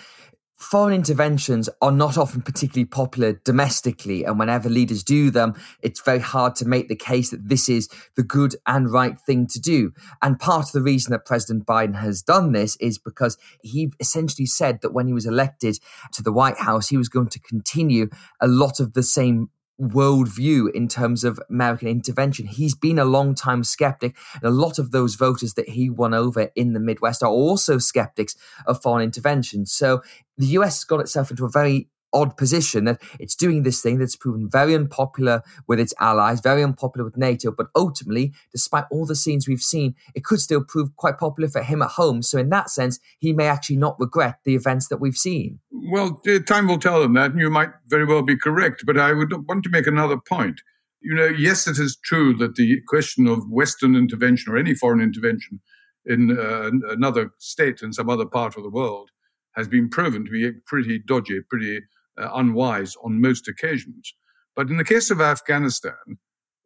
foreign 0.57 0.95
interventions 0.95 1.69
are 1.81 1.93
not 1.93 2.17
often 2.19 2.43
particularly 2.43 2.85
popular 2.85 3.41
domestically. 3.45 4.25
And 4.25 4.39
whenever 4.41 4.69
leaders 4.69 5.05
do 5.05 5.31
them, 5.31 5.55
it's 5.83 6.01
very 6.01 6.19
hard 6.19 6.57
to 6.57 6.65
make 6.67 6.89
the 6.89 6.97
case 6.97 7.31
that 7.31 7.49
this 7.49 7.69
is 7.69 7.89
the 8.17 8.23
good 8.23 8.57
and 8.67 8.91
right 8.91 9.17
thing 9.21 9.47
to 9.49 9.61
do. 9.61 9.93
And 10.21 10.39
part 10.39 10.67
of 10.67 10.73
the 10.73 10.83
reason 10.83 11.13
that 11.13 11.27
President 11.27 11.65
Biden 11.67 11.97
has 11.97 12.23
done 12.23 12.51
this 12.51 12.77
is 12.77 12.99
because 12.99 13.37
he 13.63 13.93
essentially 14.01 14.47
said 14.47 14.81
that 14.83 14.93
when 14.93 15.07
he 15.07 15.13
was 15.13 15.27
elected 15.27 15.79
to 16.13 16.23
the 16.23 16.33
White 16.33 16.59
House, 16.59 16.89
he 16.89 16.97
was 16.97 17.09
going 17.09 17.29
to 17.29 17.41
continue 17.41 18.09
a 18.41 18.49
lot 18.49 18.81
of 18.81 18.95
the 18.95 19.03
same 19.03 19.51
worldview 19.81 20.71
in 20.73 20.89
terms 20.89 21.25
of 21.25 21.41
American 21.51 21.89
intervention. 21.89 22.47
He's 22.47 22.75
been 22.75 22.99
a 22.99 23.05
long 23.05 23.35
time 23.35 23.65
skeptic, 23.65 24.17
and 24.35 24.45
a 24.45 24.51
lot 24.51 24.79
of 24.79 24.91
those 24.91 25.15
voters 25.15 25.55
that 25.55 25.71
he 25.71 25.91
won 25.91 26.15
over 26.15 26.51
in 26.55 26.73
the 26.73 26.81
Midwest 26.81 27.23
are 27.23 27.31
also 27.31 27.79
skeptics 27.79 28.37
of 28.67 28.83
foreign 28.83 29.03
intervention. 29.03 29.67
So 29.67 30.03
the 30.37 30.47
US 30.59 30.85
got 30.85 31.01
itself 31.01 31.31
into 31.31 31.45
a 31.45 31.51
very 31.51 31.89
odd 32.15 32.37
position 32.37 32.85
that 32.85 33.03
it's 33.21 33.35
doing 33.35 33.63
this 33.63 33.83
thing 33.83 33.99
that's 33.99 34.17
proven 34.17 34.49
very 34.49 34.75
unpopular 34.75 35.43
with 35.67 35.81
its 35.81 35.93
allies, 36.01 36.41
very 36.41 36.63
unpopular 36.63 37.05
with 37.05 37.17
NATO, 37.17 37.51
but 37.51 37.67
ultimately, 37.77 38.33
despite 38.53 38.85
all 38.91 39.05
the 39.05 39.17
scenes 39.17 39.47
we've 39.47 39.61
seen, 39.61 39.95
it 40.15 40.25
could 40.25 40.41
still 40.41 40.65
prove 40.65 40.95
quite 40.97 41.19
popular 41.19 41.49
for 41.49 41.63
him 41.63 41.83
at 41.83 41.91
home. 41.91 42.23
So, 42.23 42.39
in 42.39 42.49
that 42.51 42.71
sense, 42.71 42.99
he 43.19 43.33
may 43.33 43.47
actually 43.47 43.77
not 43.77 43.99
regret 43.99 44.39
the 44.45 44.55
events 44.55 44.89
that 44.89 44.99
we've 44.99 45.17
seen. 45.17 45.59
Well, 45.71 46.23
time 46.47 46.69
will 46.69 46.79
tell 46.79 47.03
him 47.03 47.15
that, 47.15 47.33
and 47.33 47.41
you 47.41 47.51
might 47.51 47.71
very 47.89 48.07
well 48.07 48.23
be 48.23 48.39
correct. 48.39 48.85
But 48.87 48.99
I 48.99 49.13
would 49.13 49.33
want 49.49 49.65
to 49.65 49.71
make 49.71 49.87
another 49.87 50.17
point. 50.17 50.61
You 51.01 51.15
know, 51.15 51.27
yes, 51.27 51.67
it 51.67 51.79
is 51.79 51.99
true 52.03 52.35
that 52.39 52.55
the 52.55 52.81
question 52.89 53.27
of 53.27 53.51
Western 53.51 53.95
intervention 53.95 54.53
or 54.53 54.57
any 54.57 54.75
foreign 54.75 55.03
intervention 55.03 55.61
in 56.07 56.39
uh, 56.39 56.71
another 56.91 57.33
state 57.39 57.83
in 57.83 57.93
some 57.93 58.09
other 58.09 58.27
part 58.27 58.57
of 58.57 58.63
the 58.63 58.71
world 58.71 59.11
has 59.55 59.69
been 59.69 59.89
proven 59.89 60.25
to 60.25 60.31
be 60.31 60.51
pretty 60.67 60.99
dodgy, 60.99 61.41
pretty 61.49 61.81
uh, 62.21 62.29
unwise 62.35 62.97
on 63.03 63.21
most 63.21 63.49
occasions. 63.49 64.15
But 64.57 64.71
in 64.71 64.77
the 64.77 64.85
case 64.85 65.11
of 65.11 65.21
Afghanistan, 65.21 66.19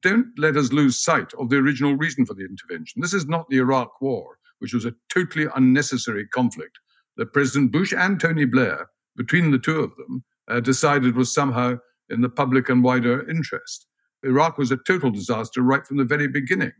don't 0.03 0.29
let 0.39 0.57
us 0.57 0.73
lose 0.73 1.03
sight 1.03 1.33
of 1.35 1.49
the 1.49 1.57
original 1.57 1.97
reason 1.97 2.25
for 2.25 2.35
the 2.35 2.45
intervention. 2.45 3.01
This 3.01 3.15
is 3.15 3.27
not 3.27 3.49
the 3.49 3.59
Iraq 3.59 4.01
War, 4.01 4.39
which 4.59 4.75
was 4.75 4.85
a 4.85 4.95
totally 5.13 5.47
unnecessary 5.57 6.27
conflict 6.29 6.79
that 7.17 7.33
President 7.33 7.73
Bush 7.73 7.93
and 7.93 8.21
Tony 8.21 8.45
Blair, 8.45 8.89
between 9.17 9.51
the 9.51 9.59
two 9.59 9.81
of 9.81 9.97
them, 9.97 10.25
uh, 10.49 10.61
decided 10.61 11.17
was 11.17 11.35
somehow 11.35 11.79
in 12.11 12.21
the 12.21 12.29
public 12.29 12.69
and 12.69 12.85
wider 12.85 13.29
interest. 13.29 13.87
Iraq 14.25 14.59
was 14.59 14.71
a 14.71 14.77
total 14.77 15.11
disaster 15.11 15.63
right 15.63 15.87
from 15.87 15.97
the 15.97 16.05
very 16.05 16.29
beginning. 16.29 16.73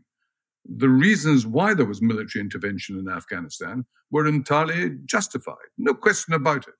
The 0.65 0.89
reasons 0.89 1.45
why 1.45 1.73
there 1.73 1.85
was 1.85 2.01
military 2.01 2.41
intervention 2.41 2.97
in 2.97 3.09
Afghanistan 3.09 3.85
were 4.11 4.27
entirely 4.27 4.97
justified, 5.05 5.55
no 5.77 5.93
question 5.93 6.33
about 6.33 6.67
it. 6.67 6.75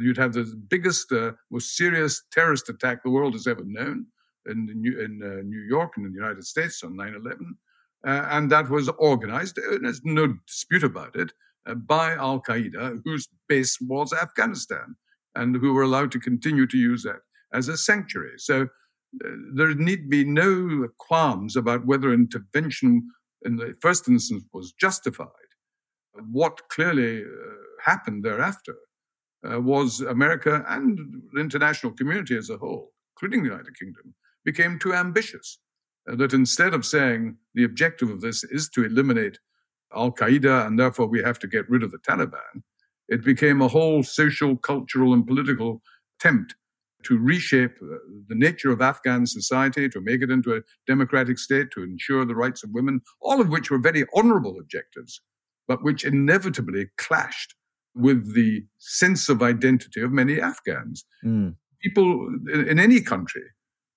You'd 0.00 0.16
have 0.18 0.32
the 0.32 0.44
biggest, 0.68 1.12
uh, 1.12 1.32
most 1.50 1.76
serious 1.76 2.22
terrorist 2.32 2.68
attack 2.68 3.02
the 3.02 3.10
world 3.10 3.34
has 3.34 3.46
ever 3.46 3.62
known 3.64 4.06
in, 4.46 4.66
New, 4.74 5.00
in 5.00 5.22
uh, 5.22 5.42
New 5.42 5.60
York 5.60 5.92
and 5.96 6.06
in 6.06 6.12
the 6.12 6.18
United 6.18 6.44
States 6.44 6.82
on 6.82 6.96
9 6.96 7.14
11. 7.14 7.56
Uh, 8.06 8.28
and 8.30 8.50
that 8.50 8.68
was 8.68 8.88
organized, 8.98 9.58
uh, 9.58 9.78
there's 9.80 10.04
no 10.04 10.34
dispute 10.46 10.84
about 10.84 11.16
it, 11.16 11.32
uh, 11.66 11.74
by 11.74 12.12
Al 12.12 12.40
Qaeda, 12.40 13.00
whose 13.04 13.28
base 13.48 13.78
was 13.80 14.12
Afghanistan, 14.12 14.94
and 15.34 15.56
who 15.56 15.72
were 15.72 15.82
allowed 15.82 16.12
to 16.12 16.20
continue 16.20 16.66
to 16.66 16.76
use 16.76 17.02
that 17.04 17.20
as 17.54 17.68
a 17.68 17.76
sanctuary. 17.78 18.34
So 18.36 18.62
uh, 19.24 19.28
there 19.54 19.74
need 19.74 20.10
be 20.10 20.24
no 20.24 20.86
qualms 20.98 21.56
about 21.56 21.86
whether 21.86 22.12
intervention 22.12 23.08
in 23.42 23.56
the 23.56 23.74
first 23.80 24.06
instance 24.08 24.44
was 24.52 24.72
justified. 24.72 25.28
What 26.30 26.68
clearly 26.68 27.24
happened 27.84 28.24
thereafter 28.24 28.76
uh, 29.50 29.60
was 29.60 30.00
America 30.00 30.64
and 30.68 31.22
the 31.32 31.40
international 31.40 31.92
community 31.92 32.36
as 32.36 32.50
a 32.50 32.56
whole, 32.56 32.92
including 33.14 33.42
the 33.42 33.50
United 33.50 33.78
Kingdom, 33.78 34.14
became 34.44 34.78
too 34.78 34.94
ambitious. 34.94 35.58
Uh, 36.10 36.16
that 36.16 36.34
instead 36.34 36.74
of 36.74 36.84
saying 36.84 37.36
the 37.54 37.64
objective 37.64 38.10
of 38.10 38.20
this 38.20 38.44
is 38.44 38.68
to 38.68 38.84
eliminate 38.84 39.38
Al 39.94 40.12
Qaeda 40.12 40.66
and 40.66 40.78
therefore 40.78 41.06
we 41.06 41.22
have 41.22 41.38
to 41.38 41.46
get 41.46 41.68
rid 41.68 41.82
of 41.82 41.90
the 41.90 41.98
Taliban, 41.98 42.62
it 43.08 43.24
became 43.24 43.60
a 43.60 43.68
whole 43.68 44.02
social, 44.02 44.56
cultural, 44.56 45.12
and 45.12 45.26
political 45.26 45.82
attempt 46.18 46.54
to 47.04 47.18
reshape 47.18 47.76
uh, 47.82 47.96
the 48.28 48.34
nature 48.34 48.70
of 48.70 48.80
Afghan 48.80 49.26
society, 49.26 49.88
to 49.90 50.00
make 50.00 50.22
it 50.22 50.30
into 50.30 50.54
a 50.54 50.62
democratic 50.86 51.38
state, 51.38 51.70
to 51.72 51.82
ensure 51.82 52.24
the 52.24 52.34
rights 52.34 52.64
of 52.64 52.70
women, 52.72 53.00
all 53.20 53.40
of 53.40 53.50
which 53.50 53.70
were 53.70 53.78
very 53.78 54.06
honorable 54.14 54.58
objectives, 54.58 55.20
but 55.68 55.84
which 55.84 56.04
inevitably 56.04 56.86
clashed 56.96 57.54
with 57.94 58.34
the 58.34 58.64
sense 58.78 59.28
of 59.28 59.42
identity 59.42 60.00
of 60.00 60.12
many 60.12 60.40
Afghans. 60.40 61.04
Mm. 61.24 61.56
People 61.82 62.28
in 62.52 62.78
any 62.78 63.00
country 63.00 63.44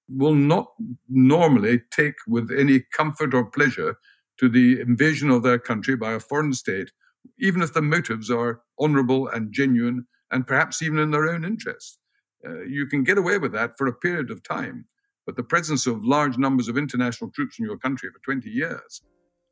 will 0.09 0.35
not 0.35 0.67
normally 1.09 1.81
take 1.91 2.15
with 2.27 2.49
any 2.51 2.83
comfort 2.93 3.33
or 3.33 3.45
pleasure 3.45 3.97
to 4.39 4.49
the 4.49 4.79
invasion 4.79 5.29
of 5.29 5.43
their 5.43 5.59
country 5.59 5.95
by 5.95 6.13
a 6.13 6.19
foreign 6.19 6.53
state, 6.53 6.91
even 7.39 7.61
if 7.61 7.73
the 7.73 7.81
motives 7.81 8.29
are 8.29 8.61
honorable 8.79 9.27
and 9.27 9.51
genuine 9.51 10.05
and 10.31 10.45
perhaps 10.45 10.81
even 10.81 10.99
in 10.99 11.11
their 11.11 11.27
own 11.27 11.43
interest. 11.43 11.99
Uh, 12.47 12.61
you 12.63 12.85
can 12.85 13.03
get 13.03 13.17
away 13.17 13.37
with 13.37 13.51
that 13.51 13.77
for 13.77 13.87
a 13.87 13.93
period 13.93 14.29
of 14.29 14.43
time, 14.43 14.85
but 15.25 15.35
the 15.35 15.43
presence 15.43 15.87
of 15.87 16.05
large 16.05 16.37
numbers 16.37 16.67
of 16.67 16.77
international 16.77 17.31
troops 17.31 17.57
in 17.59 17.65
your 17.65 17.77
country 17.77 18.09
for 18.13 18.19
20 18.19 18.49
years, 18.49 19.01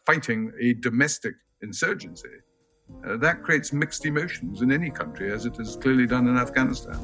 fighting 0.06 0.52
a 0.62 0.74
domestic 0.74 1.34
insurgency, 1.62 2.30
uh, 3.06 3.18
that 3.18 3.44
creates 3.44 3.74
mixed 3.74 4.06
emotions 4.06 4.62
in 4.62 4.72
any 4.72 4.90
country, 4.90 5.32
as 5.32 5.46
it 5.46 5.56
has 5.58 5.76
clearly 5.76 6.08
done 6.08 6.28
in 6.28 6.38
Afghanistan. 6.38 7.00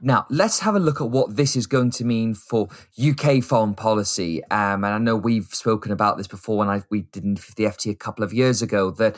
Now, 0.00 0.26
let's 0.30 0.60
have 0.60 0.76
a 0.76 0.80
look 0.80 1.00
at 1.00 1.10
what 1.10 1.36
this 1.36 1.56
is 1.56 1.66
going 1.66 1.90
to 1.92 2.04
mean 2.04 2.34
for 2.34 2.68
UK 3.02 3.42
foreign 3.42 3.74
policy. 3.74 4.44
Um, 4.44 4.84
and 4.84 4.94
I 4.94 4.98
know 4.98 5.16
we've 5.16 5.46
spoken 5.46 5.90
about 5.90 6.16
this 6.16 6.26
before 6.26 6.58
when 6.58 6.68
I, 6.68 6.82
we 6.90 7.02
did 7.02 7.24
the 7.24 7.64
FT 7.64 7.90
a 7.90 7.94
couple 7.94 8.22
of 8.22 8.32
years 8.32 8.62
ago 8.62 8.90
that 8.92 9.16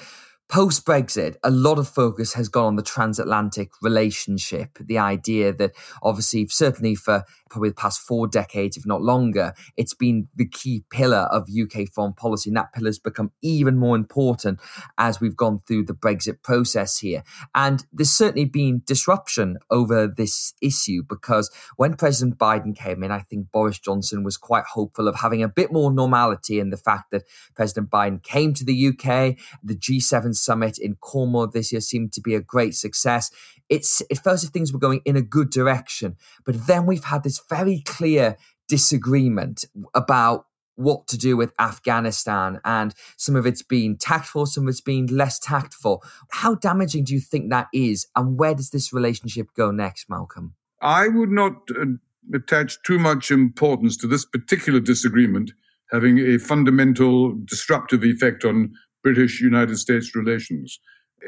Post 0.48 0.86
Brexit, 0.86 1.36
a 1.44 1.50
lot 1.50 1.78
of 1.78 1.86
focus 1.86 2.32
has 2.32 2.48
gone 2.48 2.64
on 2.64 2.76
the 2.76 2.82
transatlantic 2.82 3.70
relationship. 3.82 4.78
The 4.80 4.96
idea 4.96 5.52
that, 5.52 5.72
obviously, 6.02 6.46
certainly 6.48 6.94
for 6.94 7.24
probably 7.48 7.70
the 7.70 7.74
past 7.74 8.00
four 8.00 8.26
decades, 8.26 8.76
if 8.76 8.86
not 8.86 9.02
longer, 9.02 9.54
it's 9.76 9.94
been 9.94 10.28
the 10.34 10.46
key 10.46 10.84
pillar 10.90 11.28
of 11.30 11.48
UK 11.48 11.88
foreign 11.88 12.12
policy. 12.12 12.50
And 12.50 12.56
that 12.56 12.72
pillar 12.72 12.88
has 12.88 12.98
become 12.98 13.32
even 13.42 13.78
more 13.78 13.96
important 13.96 14.60
as 14.96 15.20
we've 15.20 15.36
gone 15.36 15.60
through 15.66 15.84
the 15.84 15.94
Brexit 15.94 16.42
process 16.42 16.98
here. 16.98 17.22
And 17.54 17.84
there's 17.92 18.10
certainly 18.10 18.44
been 18.44 18.82
disruption 18.84 19.58
over 19.70 20.06
this 20.06 20.54
issue 20.62 21.02
because 21.08 21.50
when 21.76 21.94
President 21.94 22.38
Biden 22.38 22.76
came 22.76 23.02
in, 23.02 23.10
I 23.10 23.20
think 23.20 23.50
Boris 23.52 23.78
Johnson 23.78 24.22
was 24.24 24.36
quite 24.36 24.64
hopeful 24.64 25.08
of 25.08 25.16
having 25.16 25.42
a 25.42 25.48
bit 25.48 25.72
more 25.72 25.92
normality 25.92 26.58
in 26.58 26.70
the 26.70 26.76
fact 26.76 27.10
that 27.10 27.24
President 27.54 27.90
Biden 27.90 28.22
came 28.22 28.54
to 28.54 28.64
the 28.64 28.88
UK, 28.88 29.36
the 29.62 29.76
G7 29.76 30.34
summit 30.34 30.78
in 30.78 30.96
Cornwall 30.96 31.46
this 31.46 31.72
year 31.72 31.80
seemed 31.80 32.12
to 32.12 32.20
be 32.20 32.34
a 32.34 32.40
great 32.40 32.74
success. 32.74 33.30
It's 33.68 34.02
it 34.10 34.18
felt 34.18 34.34
as 34.34 34.44
if 34.44 34.50
things 34.50 34.72
were 34.72 34.78
going 34.78 35.00
in 35.04 35.16
a 35.16 35.22
good 35.22 35.50
direction, 35.50 36.16
but 36.44 36.66
then 36.66 36.86
we've 36.86 37.04
had 37.04 37.22
this 37.22 37.40
very 37.48 37.82
clear 37.84 38.36
disagreement 38.68 39.64
about 39.94 40.46
what 40.76 41.08
to 41.08 41.18
do 41.18 41.36
with 41.36 41.52
Afghanistan, 41.58 42.60
and 42.64 42.94
some 43.16 43.34
of 43.34 43.46
it's 43.46 43.62
been 43.62 43.96
tactful, 43.96 44.46
some 44.46 44.64
of 44.64 44.68
it's 44.68 44.80
been 44.80 45.06
less 45.06 45.38
tactful. 45.38 46.04
How 46.30 46.54
damaging 46.54 47.04
do 47.04 47.14
you 47.14 47.20
think 47.20 47.50
that 47.50 47.66
is, 47.74 48.06
and 48.14 48.38
where 48.38 48.54
does 48.54 48.70
this 48.70 48.92
relationship 48.92 49.48
go 49.56 49.72
next, 49.72 50.08
Malcolm? 50.08 50.54
I 50.80 51.08
would 51.08 51.30
not 51.30 51.54
uh, 51.70 51.86
attach 52.32 52.80
too 52.84 52.98
much 52.98 53.32
importance 53.32 53.96
to 53.96 54.06
this 54.06 54.24
particular 54.24 54.78
disagreement 54.78 55.52
having 55.90 56.18
a 56.18 56.38
fundamental 56.38 57.34
disruptive 57.44 58.04
effect 58.04 58.44
on 58.44 58.72
British 59.02 59.40
United 59.40 59.76
States 59.78 60.14
relations. 60.14 60.78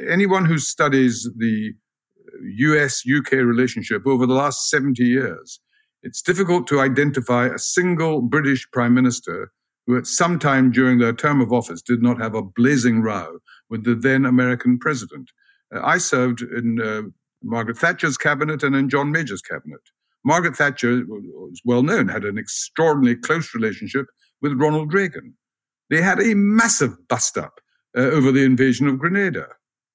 Anyone 0.08 0.44
who 0.44 0.58
studies 0.58 1.28
the 1.36 1.72
US 2.56 3.02
UK 3.06 3.32
relationship 3.32 4.06
over 4.06 4.26
the 4.26 4.34
last 4.34 4.68
70 4.70 5.04
years, 5.04 5.60
it's 6.02 6.22
difficult 6.22 6.66
to 6.68 6.80
identify 6.80 7.46
a 7.46 7.58
single 7.58 8.22
British 8.22 8.66
Prime 8.72 8.94
Minister 8.94 9.52
who, 9.86 9.96
at 9.96 10.06
some 10.06 10.38
time 10.38 10.70
during 10.70 10.98
their 10.98 11.12
term 11.12 11.40
of 11.40 11.52
office, 11.52 11.82
did 11.82 12.02
not 12.02 12.20
have 12.20 12.34
a 12.34 12.42
blazing 12.42 13.02
row 13.02 13.38
with 13.68 13.84
the 13.84 13.94
then 13.94 14.24
American 14.24 14.78
president. 14.78 15.30
Uh, 15.74 15.80
I 15.82 15.98
served 15.98 16.42
in 16.42 16.80
uh, 16.80 17.02
Margaret 17.42 17.78
Thatcher's 17.78 18.16
cabinet 18.16 18.62
and 18.62 18.74
in 18.74 18.88
John 18.88 19.10
Major's 19.10 19.42
cabinet. 19.42 19.80
Margaret 20.24 20.56
Thatcher 20.56 21.02
was 21.06 21.60
well 21.64 21.82
known, 21.82 22.08
had 22.08 22.24
an 22.24 22.38
extraordinarily 22.38 23.16
close 23.20 23.54
relationship 23.54 24.06
with 24.42 24.60
Ronald 24.60 24.92
Reagan. 24.92 25.34
They 25.88 26.02
had 26.02 26.20
a 26.20 26.34
massive 26.34 26.96
bust 27.08 27.36
up 27.38 27.60
uh, 27.96 28.02
over 28.02 28.30
the 28.30 28.44
invasion 28.44 28.86
of 28.86 28.98
Grenada 28.98 29.48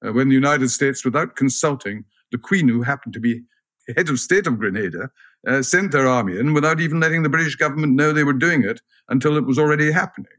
uh, 0.06 0.12
when 0.14 0.30
the 0.30 0.36
United 0.36 0.70
States, 0.70 1.06
without 1.06 1.36
consulting 1.36 2.06
the 2.32 2.38
Queen, 2.38 2.68
who 2.68 2.82
happened 2.82 3.14
to 3.14 3.20
be 3.20 3.42
head 3.96 4.10
of 4.10 4.20
state 4.20 4.48
of 4.48 4.58
Grenada, 4.58 5.10
uh, 5.48 5.62
sent 5.62 5.92
their 5.92 6.08
army 6.08 6.38
in 6.40 6.54
without 6.54 6.80
even 6.80 7.00
letting 7.00 7.24
the 7.24 7.30
British 7.30 7.56
government 7.56 7.94
know 7.94 8.12
they 8.12 8.24
were 8.24 8.34
doing 8.34 8.64
it 8.64 8.82
until 9.10 9.38
it 9.38 9.46
was 9.46 9.60
already 9.60 9.92
happening. 9.92 10.32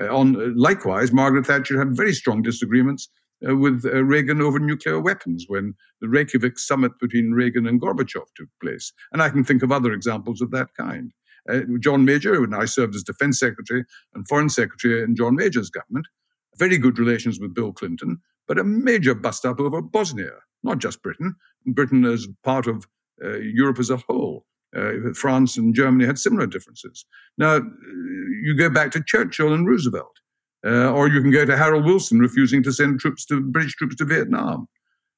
Uh, 0.00 0.14
on 0.14 0.36
uh, 0.36 0.52
likewise, 0.54 1.12
Margaret 1.12 1.46
Thatcher 1.46 1.78
had 1.78 1.96
very 1.96 2.12
strong 2.12 2.42
disagreements 2.42 3.08
uh, 3.48 3.56
with 3.56 3.84
uh, 3.84 4.04
Reagan 4.04 4.40
over 4.40 4.58
nuclear 4.58 5.00
weapons 5.00 5.46
when 5.48 5.74
the 6.00 6.08
Reykjavik 6.08 6.58
summit 6.58 6.92
between 7.00 7.32
Reagan 7.32 7.66
and 7.66 7.80
Gorbachev 7.80 8.26
took 8.36 8.48
place. 8.62 8.92
And 9.12 9.22
I 9.22 9.30
can 9.30 9.44
think 9.44 9.62
of 9.62 9.72
other 9.72 9.92
examples 9.92 10.40
of 10.40 10.50
that 10.50 10.68
kind. 10.76 11.12
Uh, 11.48 11.60
John 11.80 12.04
Major, 12.04 12.38
when 12.40 12.54
I 12.54 12.66
served 12.66 12.94
as 12.94 13.02
defense 13.02 13.40
secretary 13.40 13.84
and 14.14 14.28
foreign 14.28 14.50
secretary 14.50 15.02
in 15.02 15.16
John 15.16 15.36
Major's 15.36 15.70
government, 15.70 16.06
very 16.58 16.76
good 16.76 16.98
relations 16.98 17.40
with 17.40 17.54
Bill 17.54 17.72
Clinton, 17.72 18.20
but 18.50 18.58
a 18.58 18.64
major 18.64 19.14
bust 19.14 19.46
up 19.46 19.60
over 19.60 19.80
Bosnia, 19.80 20.32
not 20.64 20.78
just 20.78 21.04
Britain, 21.04 21.36
Britain 21.66 22.04
as 22.04 22.26
part 22.42 22.66
of 22.66 22.84
uh, 23.24 23.36
Europe 23.36 23.78
as 23.78 23.90
a 23.90 23.96
whole. 23.96 24.44
Uh, 24.76 25.12
France 25.14 25.56
and 25.56 25.72
Germany 25.72 26.04
had 26.04 26.18
similar 26.18 26.48
differences. 26.48 27.06
Now, 27.38 27.60
you 28.42 28.56
go 28.58 28.68
back 28.68 28.90
to 28.90 29.04
Churchill 29.06 29.52
and 29.52 29.68
Roosevelt. 29.68 30.18
Uh, 30.66 30.90
or 30.90 31.06
you 31.06 31.22
can 31.22 31.30
go 31.30 31.44
to 31.44 31.56
Harold 31.56 31.84
Wilson 31.84 32.18
refusing 32.18 32.60
to 32.64 32.72
send 32.72 32.98
troops 32.98 33.24
to 33.26 33.40
British 33.40 33.76
troops 33.76 33.94
to 33.96 34.04
Vietnam. 34.04 34.66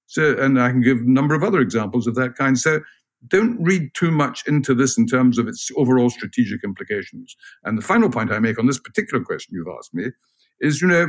So, 0.08 0.38
and 0.38 0.60
I 0.60 0.68
can 0.68 0.82
give 0.82 0.98
a 0.98 1.10
number 1.10 1.34
of 1.34 1.42
other 1.42 1.60
examples 1.60 2.06
of 2.06 2.14
that 2.16 2.34
kind. 2.36 2.58
So, 2.58 2.80
don't 3.28 3.58
read 3.62 3.94
too 3.94 4.10
much 4.10 4.46
into 4.46 4.74
this 4.74 4.98
in 4.98 5.06
terms 5.06 5.38
of 5.38 5.48
its 5.48 5.70
overall 5.74 6.10
strategic 6.10 6.62
implications. 6.64 7.34
And 7.64 7.78
the 7.78 7.82
final 7.82 8.10
point 8.10 8.30
I 8.30 8.40
make 8.40 8.58
on 8.58 8.66
this 8.66 8.78
particular 8.78 9.24
question 9.24 9.54
you've 9.54 9.74
asked 9.74 9.94
me 9.94 10.08
is, 10.60 10.82
you 10.82 10.88
know, 10.88 11.06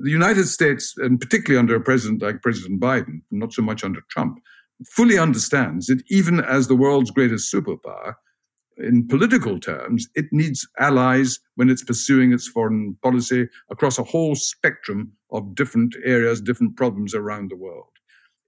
the 0.00 0.10
United 0.10 0.46
States, 0.46 0.94
and 0.96 1.20
particularly 1.20 1.58
under 1.58 1.76
a 1.76 1.80
president 1.80 2.22
like 2.22 2.42
President 2.42 2.80
Biden, 2.80 3.22
not 3.30 3.52
so 3.52 3.62
much 3.62 3.84
under 3.84 4.00
Trump, 4.10 4.38
fully 4.90 5.18
understands 5.18 5.86
that 5.86 6.02
even 6.10 6.40
as 6.40 6.68
the 6.68 6.76
world's 6.76 7.10
greatest 7.10 7.52
superpower, 7.52 8.14
in 8.78 9.06
political 9.06 9.60
terms, 9.60 10.08
it 10.14 10.26
needs 10.32 10.66
allies 10.78 11.38
when 11.56 11.68
it's 11.68 11.84
pursuing 11.84 12.32
its 12.32 12.48
foreign 12.48 12.96
policy 13.02 13.48
across 13.70 13.98
a 13.98 14.04
whole 14.04 14.34
spectrum 14.34 15.12
of 15.30 15.54
different 15.54 15.94
areas, 16.04 16.40
different 16.40 16.76
problems 16.76 17.14
around 17.14 17.50
the 17.50 17.56
world. 17.56 17.88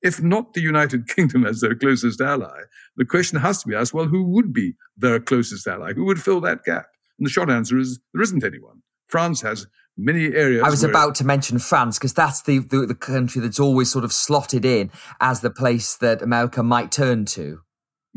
If 0.02 0.22
not 0.22 0.54
the 0.54 0.60
United 0.60 1.08
Kingdom 1.14 1.46
as 1.46 1.60
their 1.60 1.74
closest 1.74 2.20
ally, 2.20 2.62
the 2.96 3.04
question 3.04 3.38
has 3.38 3.62
to 3.62 3.68
be 3.68 3.74
asked 3.74 3.94
well, 3.94 4.06
who 4.06 4.24
would 4.24 4.52
be 4.52 4.74
their 4.96 5.20
closest 5.20 5.66
ally? 5.66 5.92
Who 5.92 6.04
would 6.06 6.22
fill 6.22 6.40
that 6.40 6.64
gap? 6.64 6.86
And 7.18 7.26
the 7.26 7.30
short 7.30 7.50
answer 7.50 7.78
is 7.78 8.00
there 8.12 8.22
isn't 8.22 8.44
anyone. 8.44 8.82
France 9.08 9.40
has 9.42 9.66
many 9.96 10.34
areas. 10.34 10.62
I 10.64 10.70
was 10.70 10.84
about 10.84 11.14
to 11.16 11.24
mention 11.24 11.58
France 11.58 11.98
because 11.98 12.14
that's 12.14 12.42
the, 12.42 12.58
the, 12.58 12.86
the 12.86 12.94
country 12.94 13.40
that's 13.40 13.60
always 13.60 13.90
sort 13.90 14.04
of 14.04 14.12
slotted 14.12 14.64
in 14.64 14.90
as 15.20 15.40
the 15.40 15.50
place 15.50 15.96
that 15.96 16.22
America 16.22 16.62
might 16.62 16.90
turn 16.92 17.24
to. 17.26 17.60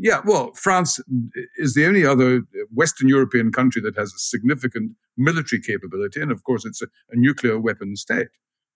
Yeah, 0.00 0.20
well, 0.24 0.52
France 0.54 1.00
is 1.56 1.74
the 1.74 1.84
only 1.84 2.06
other 2.06 2.42
Western 2.72 3.08
European 3.08 3.50
country 3.50 3.82
that 3.82 3.96
has 3.96 4.12
a 4.12 4.18
significant 4.18 4.92
military 5.16 5.60
capability, 5.60 6.20
and 6.20 6.30
of 6.30 6.44
course, 6.44 6.64
it's 6.64 6.80
a, 6.80 6.86
a 7.10 7.16
nuclear 7.16 7.58
weapon 7.58 7.96
state. 7.96 8.28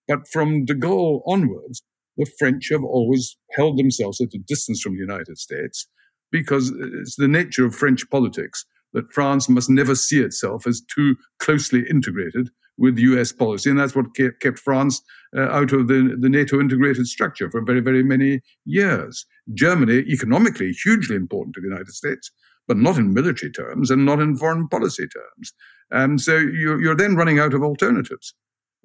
But 0.05 0.27
from 0.27 0.65
de 0.65 0.75
Gaulle 0.75 1.21
onwards, 1.25 1.81
the 2.17 2.29
French 2.37 2.67
have 2.71 2.83
always 2.83 3.37
held 3.51 3.77
themselves 3.77 4.19
at 4.19 4.33
a 4.33 4.39
distance 4.45 4.81
from 4.81 4.93
the 4.93 4.99
United 4.99 5.37
States 5.37 5.87
because 6.29 6.73
it's 6.77 7.15
the 7.15 7.27
nature 7.27 7.65
of 7.65 7.75
French 7.75 8.09
politics 8.09 8.65
that 8.91 9.11
France 9.11 9.47
must 9.47 9.69
never 9.69 9.95
see 9.95 10.21
itself 10.21 10.67
as 10.67 10.81
too 10.81 11.15
closely 11.39 11.83
integrated 11.89 12.49
with 12.77 12.97
US 12.97 13.31
policy. 13.31 13.69
And 13.69 13.79
that's 13.79 13.95
what 13.95 14.15
kept 14.15 14.59
France 14.59 15.01
uh, 15.35 15.41
out 15.41 15.71
of 15.71 15.87
the, 15.87 16.15
the 16.19 16.29
NATO 16.29 16.59
integrated 16.59 17.07
structure 17.07 17.49
for 17.49 17.61
very, 17.61 17.81
very 17.81 18.03
many 18.03 18.41
years. 18.65 19.25
Germany, 19.53 19.99
economically, 20.09 20.71
hugely 20.71 21.15
important 21.15 21.55
to 21.55 21.61
the 21.61 21.67
United 21.67 21.93
States, 21.93 22.31
but 22.67 22.77
not 22.77 22.97
in 22.97 23.13
military 23.13 23.51
terms 23.51 23.91
and 23.91 24.05
not 24.05 24.19
in 24.19 24.35
foreign 24.35 24.67
policy 24.67 25.07
terms. 25.07 25.53
And 25.91 26.19
so 26.21 26.37
you're, 26.37 26.81
you're 26.81 26.95
then 26.95 27.15
running 27.15 27.39
out 27.39 27.53
of 27.53 27.63
alternatives. 27.63 28.33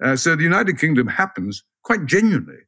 Uh, 0.03 0.15
so 0.15 0.35
the 0.35 0.43
United 0.43 0.77
Kingdom 0.79 1.07
happens 1.07 1.63
quite 1.83 2.05
genuinely 2.05 2.59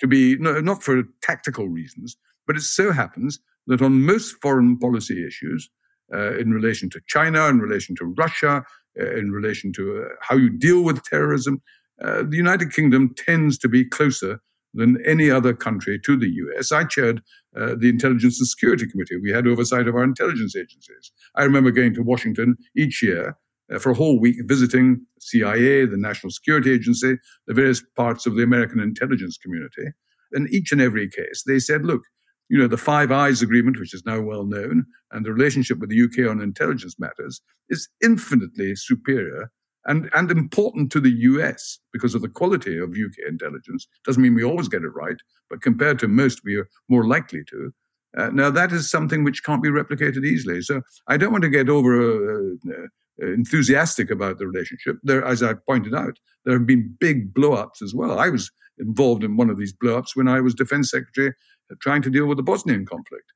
to 0.00 0.06
be, 0.06 0.36
no, 0.38 0.60
not 0.60 0.82
for 0.82 1.02
tactical 1.22 1.68
reasons, 1.68 2.16
but 2.46 2.56
it 2.56 2.62
so 2.62 2.92
happens 2.92 3.40
that 3.66 3.82
on 3.82 4.02
most 4.02 4.36
foreign 4.42 4.78
policy 4.78 5.26
issues, 5.26 5.68
uh, 6.14 6.36
in 6.38 6.52
relation 6.52 6.88
to 6.90 7.00
China, 7.08 7.46
in 7.48 7.58
relation 7.58 7.96
to 7.96 8.14
Russia, 8.16 8.64
in 8.96 9.30
relation 9.30 9.72
to 9.74 10.02
uh, 10.02 10.14
how 10.20 10.36
you 10.36 10.50
deal 10.50 10.82
with 10.82 11.02
terrorism, 11.04 11.62
uh, 12.02 12.22
the 12.28 12.36
United 12.36 12.72
Kingdom 12.72 13.14
tends 13.16 13.58
to 13.58 13.68
be 13.68 13.84
closer 13.84 14.40
than 14.74 15.02
any 15.06 15.30
other 15.30 15.54
country 15.54 15.98
to 16.04 16.16
the 16.16 16.28
US. 16.28 16.70
I 16.70 16.84
chaired 16.84 17.22
uh, 17.56 17.74
the 17.78 17.88
Intelligence 17.88 18.38
and 18.38 18.48
Security 18.48 18.86
Committee. 18.86 19.16
We 19.16 19.30
had 19.30 19.46
oversight 19.46 19.88
of 19.88 19.94
our 19.94 20.04
intelligence 20.04 20.54
agencies. 20.54 21.12
I 21.34 21.44
remember 21.44 21.70
going 21.70 21.94
to 21.94 22.02
Washington 22.02 22.56
each 22.76 23.02
year 23.02 23.38
uh, 23.74 23.78
for 23.78 23.90
a 23.90 23.94
whole 23.94 24.20
week 24.20 24.36
visiting 24.44 25.06
CIA, 25.18 25.86
the 25.86 25.96
National 25.96 26.30
Security 26.30 26.72
Agency, 26.72 27.16
the 27.46 27.54
various 27.54 27.82
parts 27.96 28.26
of 28.26 28.36
the 28.36 28.42
American 28.42 28.80
intelligence 28.80 29.38
community. 29.38 29.92
In 30.32 30.48
each 30.50 30.72
and 30.72 30.80
every 30.80 31.08
case, 31.08 31.44
they 31.46 31.58
said, 31.58 31.86
look, 31.86 32.02
you 32.48 32.58
know, 32.58 32.68
the 32.68 32.76
Five 32.76 33.10
Eyes 33.10 33.42
Agreement, 33.42 33.78
which 33.78 33.94
is 33.94 34.04
now 34.06 34.20
well 34.20 34.44
known, 34.44 34.86
and 35.10 35.24
the 35.24 35.32
relationship 35.32 35.78
with 35.78 35.90
the 35.90 36.02
UK 36.02 36.30
on 36.30 36.40
intelligence 36.40 36.96
matters 36.98 37.40
is 37.68 37.88
infinitely 38.02 38.76
superior 38.76 39.50
and, 39.86 40.10
and 40.14 40.30
important 40.30 40.90
to 40.92 41.00
the 41.00 41.10
US 41.10 41.78
because 41.92 42.14
of 42.14 42.22
the 42.22 42.28
quality 42.28 42.78
of 42.78 42.90
UK 42.90 43.28
intelligence. 43.28 43.86
Doesn't 44.04 44.22
mean 44.22 44.34
we 44.34 44.44
always 44.44 44.68
get 44.68 44.82
it 44.82 44.88
right, 44.88 45.16
but 45.48 45.62
compared 45.62 45.98
to 46.00 46.08
most, 46.08 46.42
we 46.44 46.56
are 46.56 46.68
more 46.88 47.06
likely 47.06 47.42
to. 47.50 47.72
Uh, 48.16 48.30
now, 48.30 48.50
that 48.50 48.72
is 48.72 48.90
something 48.90 49.24
which 49.24 49.44
can't 49.44 49.62
be 49.62 49.68
replicated 49.68 50.24
easily. 50.24 50.62
So 50.62 50.82
I 51.06 51.16
don't 51.16 51.32
want 51.32 51.44
to 51.44 51.50
get 51.50 51.68
over 51.68 52.52
uh, 52.52 52.54
uh, 52.68 53.26
enthusiastic 53.26 54.10
about 54.10 54.38
the 54.38 54.46
relationship. 54.46 54.96
There, 55.02 55.24
as 55.24 55.42
I 55.42 55.54
pointed 55.54 55.94
out, 55.94 56.18
there 56.44 56.58
have 56.58 56.66
been 56.66 56.96
big 56.98 57.34
blow-ups 57.34 57.82
as 57.82 57.94
well. 57.94 58.18
I 58.18 58.28
was 58.28 58.50
involved 58.78 59.24
in 59.24 59.36
one 59.36 59.50
of 59.50 59.58
these 59.58 59.72
blow-ups 59.72 60.16
when 60.16 60.28
I 60.28 60.40
was 60.40 60.54
defense 60.54 60.90
secretary 60.90 61.34
trying 61.80 62.02
to 62.02 62.10
deal 62.10 62.26
with 62.26 62.36
the 62.36 62.42
Bosnian 62.42 62.86
conflict. 62.86 63.32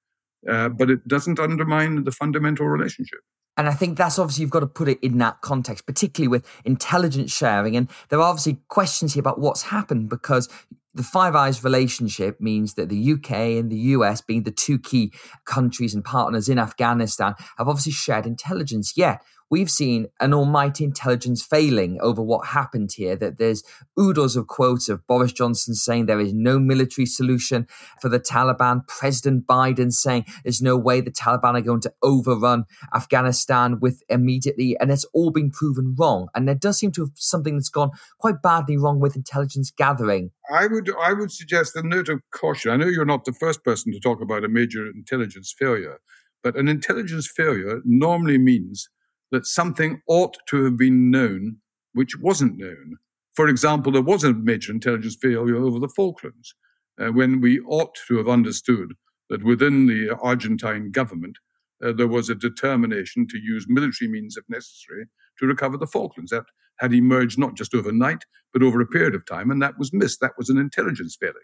Uh, 0.49 0.69
but 0.69 0.91
it 0.91 1.07
doesn't 1.07 1.39
undermine 1.39 2.05
the 2.05 2.13
fundamental 2.13 2.67
relationship. 2.67 3.21
And 3.57 3.69
I 3.69 3.75
think 3.75 3.99
that's 3.99 4.19
obviously 4.19 4.43
you've 4.43 4.51
got 4.51 4.61
to 4.61 4.67
put 4.67 4.89
it 4.89 4.99
in 5.03 5.19
that 5.19 5.43
context, 5.43 5.87
particularly 5.87 6.29
with 6.29 6.47
intelligence 6.65 7.31
sharing. 7.33 7.77
And 7.77 7.91
there 8.09 8.19
are 8.19 8.29
obviously 8.29 8.59
questions 8.69 9.13
here 9.13 9.21
about 9.21 9.39
what's 9.39 9.63
happened 9.63 10.09
because 10.09 10.49
the 10.95 11.03
Five 11.03 11.35
Eyes 11.35 11.63
relationship 11.63 12.41
means 12.41 12.75
that 12.75 12.89
the 12.89 13.13
UK 13.13 13.31
and 13.31 13.71
the 13.71 13.77
US, 13.77 14.21
being 14.21 14.45
the 14.45 14.51
two 14.51 14.79
key 14.79 15.13
countries 15.45 15.95
and 15.95 16.05
partners 16.05 16.49
in 16.49 16.59
Afghanistan, 16.59 17.35
have 17.59 17.69
obviously 17.69 17.93
shared 17.93 18.27
intelligence. 18.27 18.95
Yet 18.97 19.21
we've 19.51 19.71
seen 19.71 20.07
an 20.21 20.33
almighty 20.33 20.85
intelligence 20.85 21.43
failing 21.43 21.99
over 22.01 22.23
what 22.23 22.49
happened 22.49 22.93
here. 22.95 23.17
That 23.17 23.39
there's 23.39 23.63
oodles 23.99 24.37
of 24.37 24.47
quotes 24.47 24.89
of 24.89 25.07
Boris 25.07 25.33
Johnson 25.33 25.75
saying 25.75 26.07
there 26.07 26.21
is 26.21 26.33
no 26.33 26.59
military 26.59 27.07
solution 27.07 27.67
for 28.01 28.09
the 28.09 28.21
Taliban, 28.21 28.87
President 28.87 29.47
Biden 29.47 29.93
saying 29.93 30.25
there's 30.45 30.63
no 30.63 30.77
way 30.77 31.01
the 31.01 31.11
Taliban 31.11 31.55
are 31.55 31.61
going 31.61 31.81
to 31.83 31.93
overrun 32.03 32.65
Afghanistan 32.95 33.81
with 33.81 34.03
immediately, 34.09 34.77
and 34.81 34.91
it's 34.91 35.05
all 35.13 35.31
been 35.31 35.51
proven 35.51 35.95
wrong. 35.99 36.29
And 36.35 36.47
there 36.47 36.55
does 36.55 36.79
seem 36.79 36.93
to 36.93 37.03
have 37.03 37.13
something 37.15 37.57
that's 37.57 37.69
gone 37.69 37.91
quite 38.19 38.43
badly 38.43 38.77
wrong 38.77 39.01
with 39.01 39.17
intelligence 39.17 39.71
gathering. 39.71 40.31
I 40.53 40.67
would 40.67 40.91
I 41.01 41.13
would 41.13 41.33
suggest 41.33 41.77
a 41.77 41.83
note 41.83 42.09
of 42.09 42.21
caution. 42.31 42.71
I 42.71 42.77
know 42.77 42.87
you're 42.87 43.05
not 43.05 43.25
the 43.25 43.33
first 43.33 43.65
person 43.65 43.93
to 43.93 44.01
talk 44.01 44.21
about 44.21 44.45
a 44.45 44.49
major 44.49 44.87
intelligence 44.87 45.55
failure, 45.57 46.01
but 46.43 46.57
an 46.57 46.69
intelligence 46.69 47.29
failure 47.29 47.81
normally 47.85 48.39
means 48.39 48.89
that 49.31 49.47
something 49.47 50.03
ought 50.07 50.37
to 50.49 50.65
have 50.65 50.77
been 50.77 51.11
known 51.11 51.59
which 51.93 52.19
wasn't 52.19 52.59
known. 52.59 52.97
For 53.35 53.49
example, 53.49 53.93
there 53.93 54.03
was 54.03 54.25
a 54.25 54.33
major 54.33 54.73
intelligence 54.73 55.17
failure 55.21 55.57
over 55.57 55.79
the 55.79 55.89
Falklands 55.89 56.55
uh, 57.01 57.09
when 57.09 57.41
we 57.41 57.61
ought 57.61 57.97
to 58.09 58.17
have 58.19 58.29
understood 58.29 58.95
that 59.29 59.45
within 59.45 59.87
the 59.87 60.17
Argentine 60.21 60.91
government 60.91 61.39
uh, 61.85 61.93
there 61.93 62.09
was 62.09 62.29
a 62.29 62.35
determination 62.35 63.27
to 63.29 63.39
use 63.39 63.67
military 63.69 64.11
means 64.11 64.37
if 64.37 64.45
necessary 64.49 65.07
to 65.39 65.47
recover 65.47 65.77
the 65.77 65.87
Falklands. 65.87 66.31
That 66.31 66.45
had 66.79 66.93
emerged 66.93 67.39
not 67.39 67.55
just 67.55 67.75
overnight, 67.75 68.25
but 68.53 68.63
over 68.63 68.81
a 68.81 68.87
period 68.87 69.15
of 69.15 69.27
time, 69.27 69.51
and 69.51 69.63
that 69.63 69.79
was 69.79 69.93
missed. 69.93 70.21
That 70.21 70.33
was 70.37 70.51
an 70.51 70.59
intelligence 70.59 71.17
failing. 71.19 71.37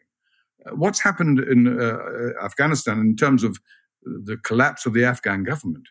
Uh, 0.67 0.75
what's 0.75 1.01
happened 1.01 1.41
in 1.41 1.81
uh, 1.81 2.45
Afghanistan 2.45 2.99
in 3.01 3.17
terms 3.17 3.45
of 3.45 3.59
the 4.03 4.37
collapse 4.45 4.87
of 4.87 4.93
the 4.93 5.05
Afghan 5.05 5.45
government 5.45 5.89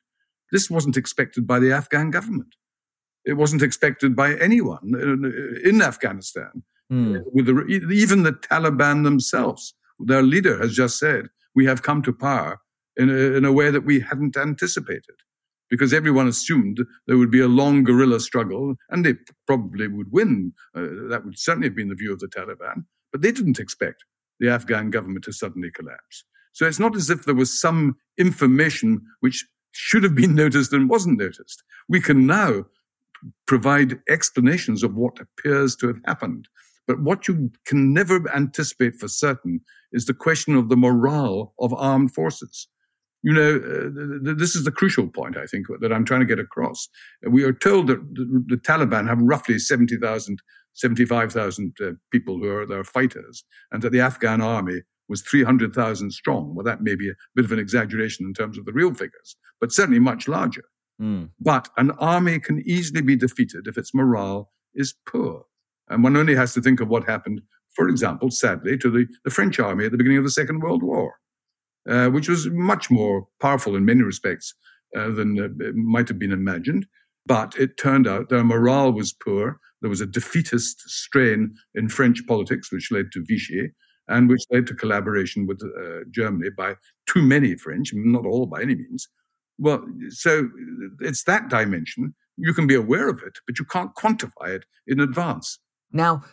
this 0.55 0.69
wasn't 0.69 0.95
expected 0.95 1.45
by 1.45 1.59
the 1.59 1.73
Afghan 1.73 2.11
government. 2.11 2.55
It 3.25 3.33
wasn't 3.33 3.61
expected 3.61 4.15
by 4.15 4.35
anyone 4.35 4.85
in 5.65 5.81
Afghanistan. 5.81 6.63
Mm. 6.89 7.23
With 7.33 7.47
the, 7.47 7.55
even 8.03 8.23
the 8.23 8.31
Taliban 8.31 9.03
themselves, 9.03 9.73
their 9.99 10.21
leader 10.21 10.57
has 10.59 10.73
just 10.73 10.97
said, 10.97 11.23
"We 11.55 11.65
have 11.65 11.81
come 11.81 12.01
to 12.03 12.13
power 12.13 12.61
in 12.95 13.09
a, 13.09 13.21
in 13.37 13.43
a 13.43 13.51
way 13.51 13.69
that 13.71 13.85
we 13.85 13.99
hadn't 13.99 14.37
anticipated." 14.37 15.17
because 15.67 15.93
everyone 15.93 16.27
assumed 16.27 16.77
there 17.07 17.17
would 17.17 17.31
be 17.31 17.41
a 17.41 17.47
long 17.47 17.83
guerrilla 17.83 18.19
struggle 18.19 18.75
and 18.91 19.03
they 19.03 19.15
probably 19.47 19.87
would 19.87 20.11
win. 20.11 20.53
Uh, 20.75 21.09
that 21.09 21.23
would 21.25 21.39
certainly 21.39 21.67
have 21.67 21.75
been 21.75 21.89
the 21.89 21.95
view 21.95 22.13
of 22.13 22.19
the 22.19 22.27
Taliban, 22.27 22.85
but 23.11 23.21
they 23.23 23.31
didn't 23.31 23.59
expect 23.59 24.05
the 24.39 24.47
Afghan 24.47 24.91
government 24.91 25.25
to 25.25 25.33
suddenly 25.33 25.71
collapse. 25.71 26.23
So 26.53 26.65
it's 26.67 26.79
not 26.79 26.95
as 26.95 27.09
if 27.09 27.25
there 27.25 27.35
was 27.35 27.59
some 27.59 27.97
information 28.17 29.01
which 29.19 29.45
should 29.75 30.03
have 30.03 30.15
been 30.15 30.35
noticed 30.35 30.71
and 30.73 30.89
wasn't 30.89 31.19
noticed. 31.19 31.63
We 31.89 31.99
can 32.01 32.25
now 32.25 32.65
provide 33.45 33.99
explanations 34.09 34.83
of 34.83 34.95
what 34.95 35.19
appears 35.19 35.75
to 35.77 35.87
have 35.87 35.99
happened. 36.05 36.47
But 36.87 37.01
what 37.01 37.27
you 37.27 37.51
can 37.65 37.93
never 37.93 38.29
anticipate 38.33 38.95
for 38.95 39.07
certain 39.07 39.61
is 39.91 40.05
the 40.05 40.13
question 40.13 40.55
of 40.55 40.69
the 40.69 40.77
morale 40.77 41.53
of 41.59 41.73
armed 41.73 42.13
forces. 42.13 42.67
You 43.23 43.33
know, 43.33 43.55
uh, 43.55 44.33
this 44.35 44.55
is 44.55 44.65
the 44.65 44.71
crucial 44.71 45.07
point, 45.07 45.35
I 45.35 45.47
think, 45.47 45.65
that 45.81 45.91
I'm 45.91 46.05
trying 46.05 46.19
to 46.19 46.27
get 46.27 46.39
across. 46.39 46.87
We 47.27 47.43
are 47.43 47.53
told 47.53 47.87
that 47.87 47.97
the, 48.13 48.43
the 48.47 48.57
Taliban 48.57 49.07
have 49.07 49.19
roughly 49.19 49.57
70,000, 49.57 50.39
75,000 50.73 51.73
uh, 51.81 51.91
people 52.11 52.37
who 52.37 52.49
are 52.49 52.67
their 52.67 52.83
fighters, 52.83 53.43
and 53.71 53.81
that 53.81 53.91
the 53.91 54.01
Afghan 54.01 54.41
army 54.41 54.83
was 55.07 55.21
300,000 55.21 56.11
strong. 56.11 56.55
Well, 56.55 56.63
that 56.65 56.81
may 56.81 56.95
be 56.95 57.09
a 57.09 57.15
bit 57.35 57.45
of 57.45 57.51
an 57.51 57.59
exaggeration 57.59 58.25
in 58.25 58.33
terms 58.33 58.57
of 58.57 58.65
the 58.65 58.73
real 58.73 58.93
figures, 58.93 59.35
but 59.59 59.71
certainly 59.71 59.99
much 59.99 60.27
larger. 60.27 60.65
Mm. 61.01 61.29
But 61.39 61.69
an 61.77 61.91
army 61.91 62.39
can 62.39 62.63
easily 62.65 63.01
be 63.01 63.15
defeated 63.15 63.67
if 63.67 63.77
its 63.77 63.93
morale 63.93 64.51
is 64.73 64.95
poor. 65.07 65.43
And 65.89 66.03
one 66.03 66.17
only 66.17 66.35
has 66.35 66.53
to 66.53 66.61
think 66.61 66.79
of 66.79 66.87
what 66.87 67.05
happened, 67.05 67.41
for 67.75 67.87
example, 67.89 68.31
sadly, 68.31 68.77
to 68.79 68.89
the, 68.89 69.05
the 69.23 69.29
French 69.29 69.59
army 69.59 69.85
at 69.85 69.91
the 69.91 69.97
beginning 69.97 70.17
of 70.17 70.23
the 70.23 70.31
Second 70.31 70.61
World 70.61 70.83
War, 70.83 71.15
uh, 71.89 72.07
which 72.07 72.29
was 72.29 72.49
much 72.49 72.89
more 72.89 73.27
powerful 73.39 73.75
in 73.75 73.85
many 73.85 74.01
respects 74.01 74.53
uh, 74.97 75.09
than 75.11 75.39
uh, 75.39 75.71
might 75.75 76.07
have 76.07 76.19
been 76.19 76.31
imagined. 76.31 76.87
But 77.27 77.55
it 77.57 77.77
turned 77.77 78.07
out 78.07 78.29
their 78.29 78.43
morale 78.43 78.93
was 78.93 79.13
poor. 79.13 79.59
There 79.81 79.89
was 79.89 80.01
a 80.01 80.05
defeatist 80.05 80.81
strain 80.87 81.55
in 81.73 81.89
French 81.89 82.25
politics, 82.27 82.71
which 82.71 82.91
led 82.91 83.11
to 83.11 83.25
Vichy 83.27 83.71
and 84.07 84.29
which 84.29 84.43
led 84.51 84.67
to 84.67 84.75
collaboration 84.75 85.47
with 85.47 85.61
uh, 85.63 86.05
Germany 86.11 86.49
by 86.57 86.75
too 87.07 87.21
many 87.21 87.55
French, 87.55 87.91
not 87.93 88.25
all 88.25 88.45
by 88.45 88.61
any 88.61 88.75
means. 88.75 89.07
Well, 89.57 89.85
so 90.09 90.49
it's 90.99 91.23
that 91.23 91.49
dimension. 91.49 92.13
You 92.37 92.53
can 92.53 92.67
be 92.67 92.75
aware 92.75 93.09
of 93.09 93.21
it, 93.25 93.37
but 93.47 93.57
you 93.57 93.65
can't 93.65 93.95
quantify 93.95 94.49
it 94.49 94.65
in 94.87 94.99
advance. 94.99 95.59
Now, 95.91 96.23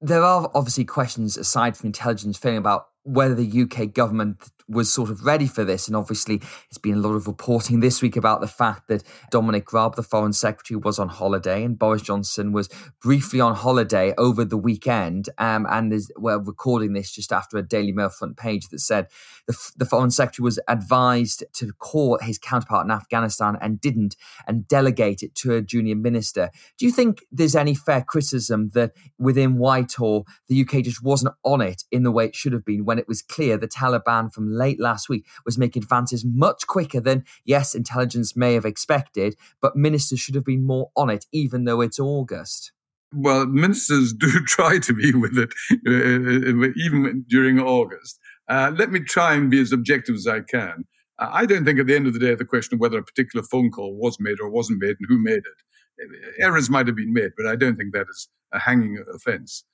there 0.00 0.22
are 0.22 0.50
obviously 0.54 0.84
questions 0.84 1.36
aside 1.36 1.76
from 1.76 1.86
intelligence 1.86 2.36
feeling 2.36 2.58
about 2.58 2.88
whether 3.04 3.34
the 3.34 3.62
UK 3.62 3.92
government 3.92 4.50
was 4.68 4.92
sort 4.92 5.10
of 5.10 5.24
ready 5.24 5.46
for 5.46 5.64
this. 5.64 5.86
And 5.86 5.96
obviously, 5.96 6.40
it's 6.68 6.78
been 6.78 6.94
a 6.94 7.00
lot 7.00 7.14
of 7.14 7.26
reporting 7.26 7.80
this 7.80 8.00
week 8.00 8.16
about 8.16 8.40
the 8.40 8.48
fact 8.48 8.88
that 8.88 9.02
Dominic 9.30 9.72
Raab, 9.72 9.96
the 9.96 10.02
Foreign 10.02 10.32
Secretary, 10.32 10.78
was 10.78 10.98
on 10.98 11.08
holiday 11.08 11.64
and 11.64 11.78
Boris 11.78 12.02
Johnson 12.02 12.52
was 12.52 12.68
briefly 13.02 13.40
on 13.40 13.54
holiday 13.54 14.14
over 14.16 14.44
the 14.44 14.56
weekend. 14.56 15.28
Um, 15.38 15.66
and 15.68 15.94
we're 16.16 16.38
recording 16.38 16.94
this 16.94 17.12
just 17.12 17.32
after 17.32 17.58
a 17.58 17.62
Daily 17.62 17.92
Mail 17.92 18.08
front 18.08 18.36
page 18.36 18.68
that 18.68 18.80
said 18.80 19.08
the, 19.46 19.56
the 19.76 19.84
Foreign 19.84 20.10
Secretary 20.10 20.44
was 20.44 20.58
advised 20.66 21.44
to 21.54 21.72
call 21.72 22.18
his 22.22 22.38
counterpart 22.38 22.86
in 22.86 22.90
Afghanistan 22.90 23.58
and 23.60 23.80
didn't 23.80 24.16
and 24.46 24.66
delegate 24.66 25.22
it 25.22 25.34
to 25.36 25.54
a 25.54 25.62
junior 25.62 25.96
minister. 25.96 26.50
Do 26.78 26.86
you 26.86 26.92
think 26.92 27.24
there's 27.30 27.56
any 27.56 27.74
fair 27.74 28.02
criticism 28.02 28.70
that 28.74 28.92
within 29.18 29.58
Whitehall, 29.58 30.26
the 30.48 30.62
UK 30.62 30.84
just 30.84 31.02
wasn't 31.02 31.34
on 31.44 31.60
it 31.60 31.84
in 31.90 32.02
the 32.02 32.10
way 32.10 32.24
it 32.24 32.34
should 32.34 32.52
have 32.52 32.64
been 32.64 32.84
when 32.84 32.93
it 32.98 33.08
was 33.08 33.22
clear 33.22 33.56
the 33.56 33.68
Taliban 33.68 34.32
from 34.32 34.52
late 34.52 34.80
last 34.80 35.08
week 35.08 35.26
was 35.44 35.58
making 35.58 35.82
advances 35.82 36.24
much 36.24 36.66
quicker 36.66 37.00
than, 37.00 37.24
yes, 37.44 37.74
intelligence 37.74 38.36
may 38.36 38.54
have 38.54 38.64
expected, 38.64 39.36
but 39.60 39.76
ministers 39.76 40.20
should 40.20 40.34
have 40.34 40.44
been 40.44 40.66
more 40.66 40.90
on 40.96 41.10
it, 41.10 41.26
even 41.32 41.64
though 41.64 41.80
it's 41.80 41.98
August. 41.98 42.72
Well, 43.14 43.46
ministers 43.46 44.12
do 44.12 44.28
try 44.46 44.78
to 44.78 44.92
be 44.92 45.12
with 45.12 45.38
it, 45.38 45.52
uh, 45.86 46.72
even 46.76 47.24
during 47.28 47.60
August. 47.60 48.18
Uh, 48.48 48.72
let 48.76 48.90
me 48.90 49.00
try 49.00 49.34
and 49.34 49.50
be 49.50 49.60
as 49.60 49.72
objective 49.72 50.16
as 50.16 50.26
I 50.26 50.40
can. 50.40 50.84
Uh, 51.18 51.28
I 51.30 51.46
don't 51.46 51.64
think 51.64 51.78
at 51.78 51.86
the 51.86 51.94
end 51.94 52.06
of 52.06 52.12
the 52.12 52.18
day 52.18 52.34
the 52.34 52.44
question 52.44 52.74
of 52.74 52.80
whether 52.80 52.98
a 52.98 53.04
particular 53.04 53.44
phone 53.44 53.70
call 53.70 53.94
was 53.94 54.18
made 54.20 54.40
or 54.40 54.50
wasn't 54.50 54.82
made 54.82 54.96
and 54.98 55.08
who 55.08 55.18
made 55.18 55.38
it. 55.38 56.10
Errors 56.40 56.68
might 56.68 56.88
have 56.88 56.96
been 56.96 57.12
made, 57.12 57.30
but 57.36 57.46
I 57.46 57.54
don't 57.54 57.76
think 57.76 57.92
that 57.94 58.06
is 58.10 58.28
a 58.52 58.58
hanging 58.58 59.02
offence. 59.14 59.64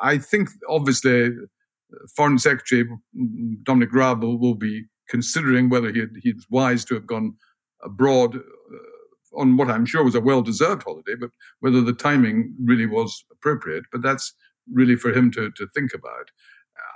I 0.00 0.18
think 0.18 0.48
obviously 0.68 1.30
Foreign 2.14 2.38
Secretary 2.38 2.88
Dominic 3.62 3.92
Raab 3.92 4.22
will, 4.22 4.38
will 4.38 4.54
be 4.54 4.84
considering 5.08 5.68
whether 5.68 5.92
he, 5.92 6.04
he's 6.22 6.46
wise 6.50 6.84
to 6.86 6.94
have 6.94 7.06
gone 7.06 7.34
abroad 7.82 8.36
uh, 8.36 9.38
on 9.40 9.56
what 9.56 9.70
I'm 9.70 9.86
sure 9.86 10.04
was 10.04 10.14
a 10.14 10.20
well 10.20 10.42
deserved 10.42 10.82
holiday, 10.82 11.14
but 11.18 11.30
whether 11.60 11.80
the 11.80 11.92
timing 11.92 12.54
really 12.62 12.86
was 12.86 13.24
appropriate. 13.30 13.84
But 13.92 14.02
that's 14.02 14.32
really 14.72 14.96
for 14.96 15.12
him 15.12 15.30
to, 15.32 15.50
to 15.52 15.68
think 15.74 15.92
about. 15.94 16.30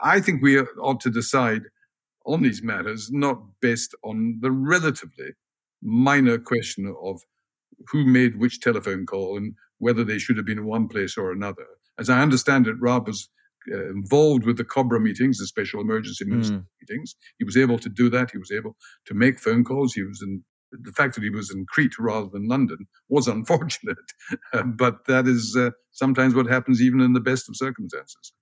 I 0.02 0.20
think 0.20 0.42
we 0.42 0.58
ought 0.58 1.00
to 1.00 1.10
decide 1.10 1.62
on 2.26 2.42
these 2.42 2.62
matters 2.62 3.10
not 3.10 3.40
based 3.60 3.94
on 4.02 4.38
the 4.40 4.50
relatively 4.50 5.32
minor 5.82 6.38
question 6.38 6.94
of 7.02 7.22
who 7.88 8.04
made 8.04 8.38
which 8.38 8.60
telephone 8.60 9.06
call 9.06 9.36
and 9.36 9.54
whether 9.78 10.04
they 10.04 10.18
should 10.18 10.36
have 10.36 10.46
been 10.46 10.58
in 10.58 10.66
one 10.66 10.88
place 10.88 11.16
or 11.16 11.32
another. 11.32 11.66
As 11.98 12.10
I 12.10 12.20
understand 12.20 12.66
it, 12.66 12.76
Raab 12.80 13.06
was 13.06 13.28
uh, 13.72 13.90
involved 13.90 14.44
with 14.44 14.56
the 14.56 14.64
COBRA 14.64 15.00
meetings, 15.00 15.38
the 15.38 15.46
special 15.46 15.80
emergency 15.80 16.24
mm. 16.24 16.64
meetings. 16.80 17.14
He 17.38 17.44
was 17.44 17.56
able 17.56 17.78
to 17.78 17.88
do 17.88 18.08
that. 18.10 18.30
He 18.30 18.38
was 18.38 18.50
able 18.50 18.76
to 19.06 19.14
make 19.14 19.38
phone 19.38 19.64
calls. 19.64 19.94
He 19.94 20.02
was 20.02 20.20
in 20.22 20.44
the 20.72 20.92
fact 20.92 21.14
that 21.14 21.24
he 21.24 21.30
was 21.30 21.50
in 21.50 21.66
Crete 21.68 21.98
rather 21.98 22.28
than 22.32 22.48
London 22.48 22.86
was 23.08 23.26
unfortunate, 23.36 23.96
but 24.64 25.06
that 25.06 25.26
is 25.26 25.56
uh, 25.58 25.70
sometimes 25.90 26.34
what 26.34 26.46
happens 26.46 26.80
even 26.80 27.00
in 27.00 27.12
the 27.12 27.20
best 27.20 27.48
of 27.48 27.56
circumstances. 27.56 28.32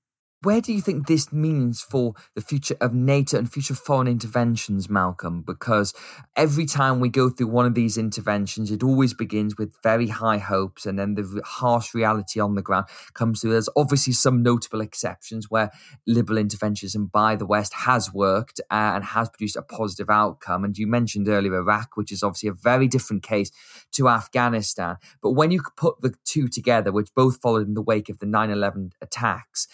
Where 0.42 0.60
do 0.60 0.72
you 0.72 0.80
think 0.80 1.08
this 1.08 1.32
means 1.32 1.82
for 1.82 2.14
the 2.36 2.40
future 2.40 2.76
of 2.80 2.94
NATO 2.94 3.36
and 3.36 3.52
future 3.52 3.74
foreign 3.74 4.06
interventions, 4.06 4.88
Malcolm? 4.88 5.42
Because 5.42 5.92
every 6.36 6.64
time 6.64 7.00
we 7.00 7.08
go 7.08 7.28
through 7.28 7.48
one 7.48 7.66
of 7.66 7.74
these 7.74 7.98
interventions, 7.98 8.70
it 8.70 8.84
always 8.84 9.12
begins 9.12 9.56
with 9.58 9.74
very 9.82 10.06
high 10.06 10.38
hopes, 10.38 10.86
and 10.86 10.96
then 10.96 11.16
the 11.16 11.42
harsh 11.44 11.92
reality 11.92 12.38
on 12.38 12.54
the 12.54 12.62
ground 12.62 12.86
comes 13.14 13.40
through. 13.40 13.50
There's 13.50 13.68
obviously 13.74 14.12
some 14.12 14.40
notable 14.40 14.80
exceptions 14.80 15.50
where 15.50 15.72
liberal 16.06 16.40
interventionism 16.40 17.10
by 17.10 17.34
the 17.34 17.46
West 17.46 17.74
has 17.74 18.14
worked 18.14 18.60
uh, 18.70 18.92
and 18.94 19.02
has 19.02 19.28
produced 19.30 19.56
a 19.56 19.62
positive 19.62 20.08
outcome. 20.08 20.62
And 20.62 20.78
you 20.78 20.86
mentioned 20.86 21.28
earlier 21.28 21.56
Iraq, 21.56 21.96
which 21.96 22.12
is 22.12 22.22
obviously 22.22 22.50
a 22.50 22.52
very 22.52 22.86
different 22.86 23.24
case 23.24 23.50
to 23.94 24.08
Afghanistan. 24.08 24.98
But 25.20 25.32
when 25.32 25.50
you 25.50 25.62
put 25.76 26.00
the 26.00 26.14
two 26.24 26.46
together, 26.46 26.92
which 26.92 27.12
both 27.12 27.40
followed 27.40 27.66
in 27.66 27.74
the 27.74 27.82
wake 27.82 28.08
of 28.08 28.20
the 28.20 28.26
9 28.26 28.50
11 28.50 28.92
attacks, 29.02 29.66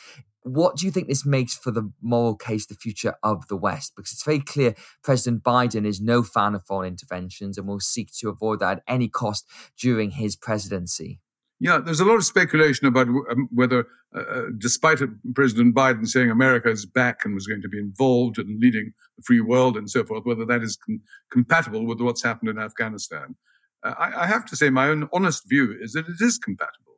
what 0.45 0.77
do 0.77 0.85
you 0.85 0.93
think 0.93 1.09
this 1.09 1.27
makes 1.27 1.55
for 1.55 1.71
the 1.71 1.91
moral 2.03 2.37
case, 2.37 2.67
the 2.67 2.75
future 2.75 3.15
of 3.23 3.49
the 3.49 3.57
West? 3.57 3.95
Because 3.97 4.13
it's 4.13 4.25
very 4.25 4.41
clear 4.41 4.75
President 5.03 5.43
Biden 5.43 5.87
is 5.87 6.01
no 6.01 6.23
fan 6.23 6.55
of 6.55 6.65
foreign 6.67 6.89
interventions 6.89 7.59
and 7.59 7.67
will 7.67 7.81
seek 7.81 8.11
to 8.21 8.29
avoid 8.29 8.61
that 8.61 8.79
at 8.79 8.83
any 8.87 9.09
cost 9.09 9.49
during 9.81 10.13
his 10.13 10.37
presidency. 10.37 11.21
Yeah, 11.61 11.79
there's 11.79 12.01
a 12.01 12.05
lot 12.05 12.17
of 12.17 12.25
speculation 12.25 12.87
about 12.87 13.09
um, 13.09 13.49
whether, 13.51 13.87
uh, 14.15 14.21
uh, 14.21 14.43
despite 14.59 14.99
President 15.35 15.75
Biden 15.75 16.07
saying 16.07 16.31
America 16.31 16.69
is 16.69 16.85
back 16.85 17.21
and 17.25 17.35
was 17.35 17.47
going 17.47 17.63
to 17.63 17.69
be 17.69 17.79
involved 17.79 18.39
in 18.39 18.59
leading 18.61 18.93
the 19.17 19.23
free 19.23 19.41
world 19.41 19.77
and 19.77 19.89
so 19.89 20.05
forth, 20.05 20.25
whether 20.27 20.45
that 20.45 20.63
is 20.63 20.77
com- 20.77 21.01
compatible 21.33 21.87
with 21.87 22.01
what's 22.01 22.23
happened 22.23 22.51
in 22.51 22.59
Afghanistan. 22.59 23.37
Uh, 23.83 23.95
I, 23.99 24.25
I 24.25 24.27
have 24.27 24.45
to 24.47 24.57
say, 24.57 24.69
my 24.69 24.89
own 24.89 25.09
honest 25.13 25.49
view 25.49 25.75
is 25.81 25.93
that 25.93 26.07
it 26.07 26.21
is 26.21 26.37
compatible. 26.37 26.97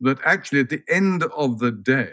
That 0.00 0.18
actually, 0.24 0.60
at 0.60 0.68
the 0.68 0.82
end 0.88 1.24
of 1.24 1.58
the 1.58 1.72
day, 1.72 2.12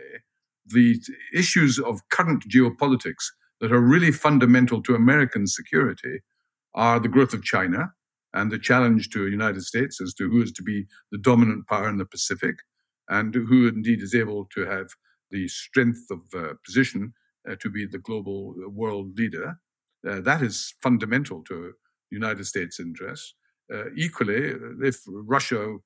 the 0.67 0.99
issues 1.33 1.79
of 1.79 2.07
current 2.09 2.43
geopolitics 2.49 3.25
that 3.59 3.71
are 3.71 3.81
really 3.81 4.11
fundamental 4.11 4.81
to 4.83 4.95
American 4.95 5.47
security 5.47 6.19
are 6.73 6.99
the 6.99 7.09
growth 7.09 7.33
of 7.33 7.43
China 7.43 7.93
and 8.33 8.51
the 8.51 8.59
challenge 8.59 9.09
to 9.09 9.23
the 9.25 9.31
United 9.31 9.61
States 9.61 10.01
as 10.01 10.13
to 10.15 10.29
who 10.29 10.41
is 10.41 10.51
to 10.53 10.63
be 10.63 10.85
the 11.11 11.17
dominant 11.17 11.67
power 11.67 11.87
in 11.87 11.97
the 11.97 12.05
Pacific 12.05 12.55
and 13.09 13.33
who 13.35 13.67
indeed 13.67 14.01
is 14.01 14.15
able 14.15 14.45
to 14.53 14.65
have 14.65 14.87
the 15.31 15.47
strength 15.47 16.05
of 16.09 16.19
uh, 16.35 16.53
position 16.65 17.13
uh, 17.49 17.55
to 17.59 17.69
be 17.69 17.85
the 17.85 17.99
global 17.99 18.55
uh, 18.63 18.69
world 18.69 19.17
leader. 19.17 19.59
Uh, 20.07 20.19
that 20.21 20.41
is 20.41 20.73
fundamental 20.81 21.43
to 21.43 21.73
United 22.09 22.45
States' 22.45 22.79
interests. 22.79 23.35
Uh, 23.73 23.85
equally, 23.95 24.53
if 24.81 24.97
Russia 25.07 25.77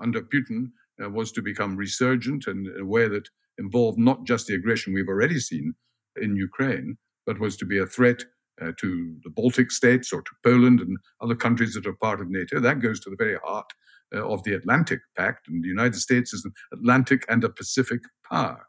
under 0.00 0.22
Putin 0.22 0.70
uh, 1.02 1.10
was 1.10 1.32
to 1.32 1.42
become 1.42 1.76
resurgent 1.76 2.46
and 2.46 2.68
aware 2.80 3.08
that 3.08 3.28
involved 3.58 3.98
not 3.98 4.24
just 4.24 4.46
the 4.46 4.54
aggression 4.54 4.92
we've 4.92 5.08
already 5.08 5.38
seen 5.38 5.74
in 6.20 6.36
Ukraine, 6.36 6.96
but 7.26 7.40
was 7.40 7.56
to 7.58 7.66
be 7.66 7.78
a 7.78 7.86
threat 7.86 8.24
uh, 8.62 8.72
to 8.78 9.16
the 9.24 9.30
Baltic 9.30 9.70
states 9.70 10.12
or 10.12 10.22
to 10.22 10.30
Poland 10.42 10.80
and 10.80 10.96
other 11.20 11.34
countries 11.34 11.74
that 11.74 11.86
are 11.86 11.92
part 11.92 12.20
of 12.20 12.30
NATO. 12.30 12.60
That 12.60 12.80
goes 12.80 13.00
to 13.00 13.10
the 13.10 13.16
very 13.16 13.38
heart 13.44 13.70
uh, 14.14 14.26
of 14.26 14.44
the 14.44 14.54
Atlantic 14.54 15.00
Pact, 15.16 15.48
and 15.48 15.62
the 15.62 15.68
United 15.68 15.96
States 15.96 16.32
is 16.32 16.44
an 16.44 16.52
Atlantic 16.72 17.24
and 17.28 17.44
a 17.44 17.48
Pacific 17.48 18.00
power. 18.30 18.66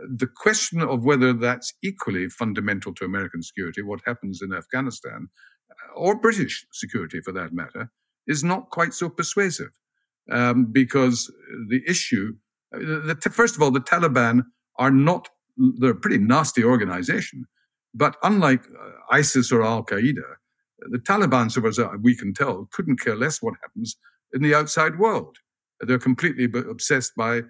The 0.00 0.26
question 0.26 0.80
of 0.80 1.04
whether 1.04 1.32
that's 1.32 1.74
equally 1.82 2.28
fundamental 2.28 2.94
to 2.94 3.04
American 3.04 3.42
security, 3.42 3.82
what 3.82 4.00
happens 4.06 4.40
in 4.42 4.52
Afghanistan, 4.52 5.28
or 5.94 6.18
British 6.18 6.66
security 6.72 7.20
for 7.20 7.32
that 7.32 7.52
matter, 7.52 7.90
is 8.26 8.44
not 8.44 8.70
quite 8.70 8.94
so 8.94 9.08
persuasive 9.08 9.70
um, 10.30 10.66
because 10.66 11.32
the 11.68 11.82
issue, 11.86 12.34
the, 12.72 13.18
the, 13.22 13.30
first 13.30 13.56
of 13.56 13.62
all, 13.62 13.70
the 13.70 13.80
Taliban 13.80 14.42
are 14.78 14.90
not, 14.90 15.28
they're 15.56 15.90
a 15.90 15.94
pretty 15.94 16.18
nasty 16.18 16.64
organization. 16.64 17.44
But 17.94 18.16
unlike 18.22 18.64
uh, 18.64 18.90
ISIS 19.10 19.52
or 19.52 19.62
Al 19.62 19.84
Qaeda, 19.84 20.36
the 20.90 20.98
Taliban, 20.98 21.50
so 21.50 21.66
as 21.66 21.78
we 22.00 22.16
can 22.16 22.34
tell, 22.34 22.68
couldn't 22.72 23.00
care 23.00 23.14
less 23.14 23.42
what 23.42 23.54
happens 23.62 23.96
in 24.32 24.42
the 24.42 24.54
outside 24.54 24.98
world. 24.98 25.36
They're 25.80 25.98
completely 25.98 26.44
obsessed 26.44 27.12
by 27.16 27.42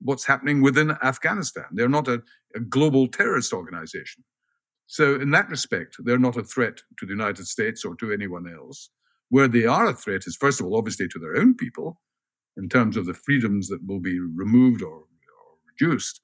what's 0.00 0.26
happening 0.26 0.60
within 0.60 0.92
Afghanistan. 1.02 1.64
They're 1.72 1.88
not 1.88 2.08
a, 2.08 2.22
a 2.54 2.60
global 2.60 3.08
terrorist 3.08 3.52
organization. 3.52 4.24
So, 4.86 5.16
in 5.16 5.30
that 5.30 5.48
respect, 5.48 5.96
they're 6.04 6.18
not 6.18 6.36
a 6.36 6.44
threat 6.44 6.78
to 6.98 7.06
the 7.06 7.12
United 7.12 7.46
States 7.46 7.84
or 7.84 7.96
to 7.96 8.12
anyone 8.12 8.46
else. 8.52 8.90
Where 9.30 9.48
they 9.48 9.64
are 9.64 9.86
a 9.86 9.94
threat 9.94 10.22
is, 10.26 10.36
first 10.36 10.60
of 10.60 10.66
all, 10.66 10.76
obviously 10.76 11.08
to 11.08 11.18
their 11.18 11.36
own 11.36 11.54
people 11.54 12.00
in 12.56 12.68
terms 12.68 12.96
of 12.96 13.06
the 13.06 13.14
freedoms 13.14 13.68
that 13.68 13.86
will 13.86 14.00
be 14.00 14.18
removed 14.18 14.82
or, 14.82 14.94
or 14.94 15.04
reduced. 15.70 16.20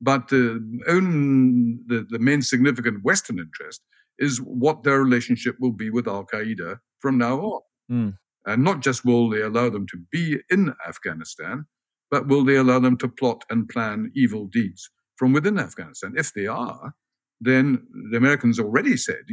But 0.00 0.28
the, 0.28 0.60
own, 0.88 1.80
the, 1.86 2.06
the 2.08 2.18
main 2.18 2.42
significant 2.42 3.04
Western 3.04 3.38
interest 3.38 3.82
is 4.18 4.38
what 4.38 4.82
their 4.82 5.02
relationship 5.02 5.56
will 5.60 5.72
be 5.72 5.90
with 5.90 6.08
Al 6.08 6.26
Qaeda 6.26 6.80
from 7.00 7.18
now 7.18 7.38
on. 7.40 7.60
Mm. 7.90 8.14
And 8.44 8.64
not 8.64 8.80
just 8.80 9.04
will 9.04 9.28
they 9.28 9.42
allow 9.42 9.70
them 9.70 9.86
to 9.88 9.98
be 10.10 10.38
in 10.50 10.74
Afghanistan, 10.86 11.66
but 12.10 12.26
will 12.26 12.44
they 12.44 12.56
allow 12.56 12.78
them 12.78 12.96
to 12.98 13.08
plot 13.08 13.44
and 13.48 13.68
plan 13.68 14.10
evil 14.14 14.46
deeds 14.46 14.90
from 15.16 15.32
within 15.32 15.58
Afghanistan? 15.58 16.14
If 16.16 16.32
they 16.32 16.46
are, 16.46 16.94
then 17.40 17.86
the 18.10 18.16
Americans 18.16 18.58
already 18.58 18.96
said, 18.96 19.24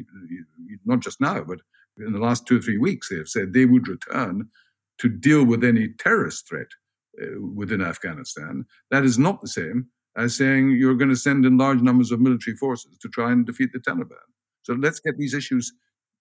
not 0.86 1.00
just 1.00 1.20
now, 1.20 1.44
but 1.44 1.60
in 1.98 2.14
the 2.14 2.20
last 2.20 2.48
two 2.48 2.58
or 2.58 2.62
three 2.62 2.78
weeks, 2.78 3.10
they 3.10 3.18
have 3.18 3.28
said 3.28 3.54
they 3.54 3.66
would 3.66 3.88
return 3.88 4.50
to 5.00 5.10
deal 5.10 5.46
with 5.46 5.64
any 5.64 5.90
terrorist 6.00 6.48
threat 6.48 6.68
uh, 7.22 7.42
within 7.54 7.82
Afghanistan. 7.82 8.66
That 8.92 9.04
is 9.04 9.18
not 9.18 9.42
the 9.42 9.48
same 9.48 9.88
as 10.18 10.36
saying 10.36 10.72
you're 10.72 10.96
going 10.96 11.10
to 11.10 11.16
send 11.16 11.46
in 11.46 11.58
large 11.58 11.82
numbers 11.82 12.12
of 12.12 12.20
military 12.20 12.56
forces 12.56 12.98
to 13.02 13.10
try 13.10 13.32
and 13.32 13.46
defeat 13.46 13.72
the 13.74 13.80
Taliban. 13.80 14.18
So 14.64 14.74
let's 14.74 15.00
get 15.00 15.18
these 15.18 15.34
issues 15.34 15.72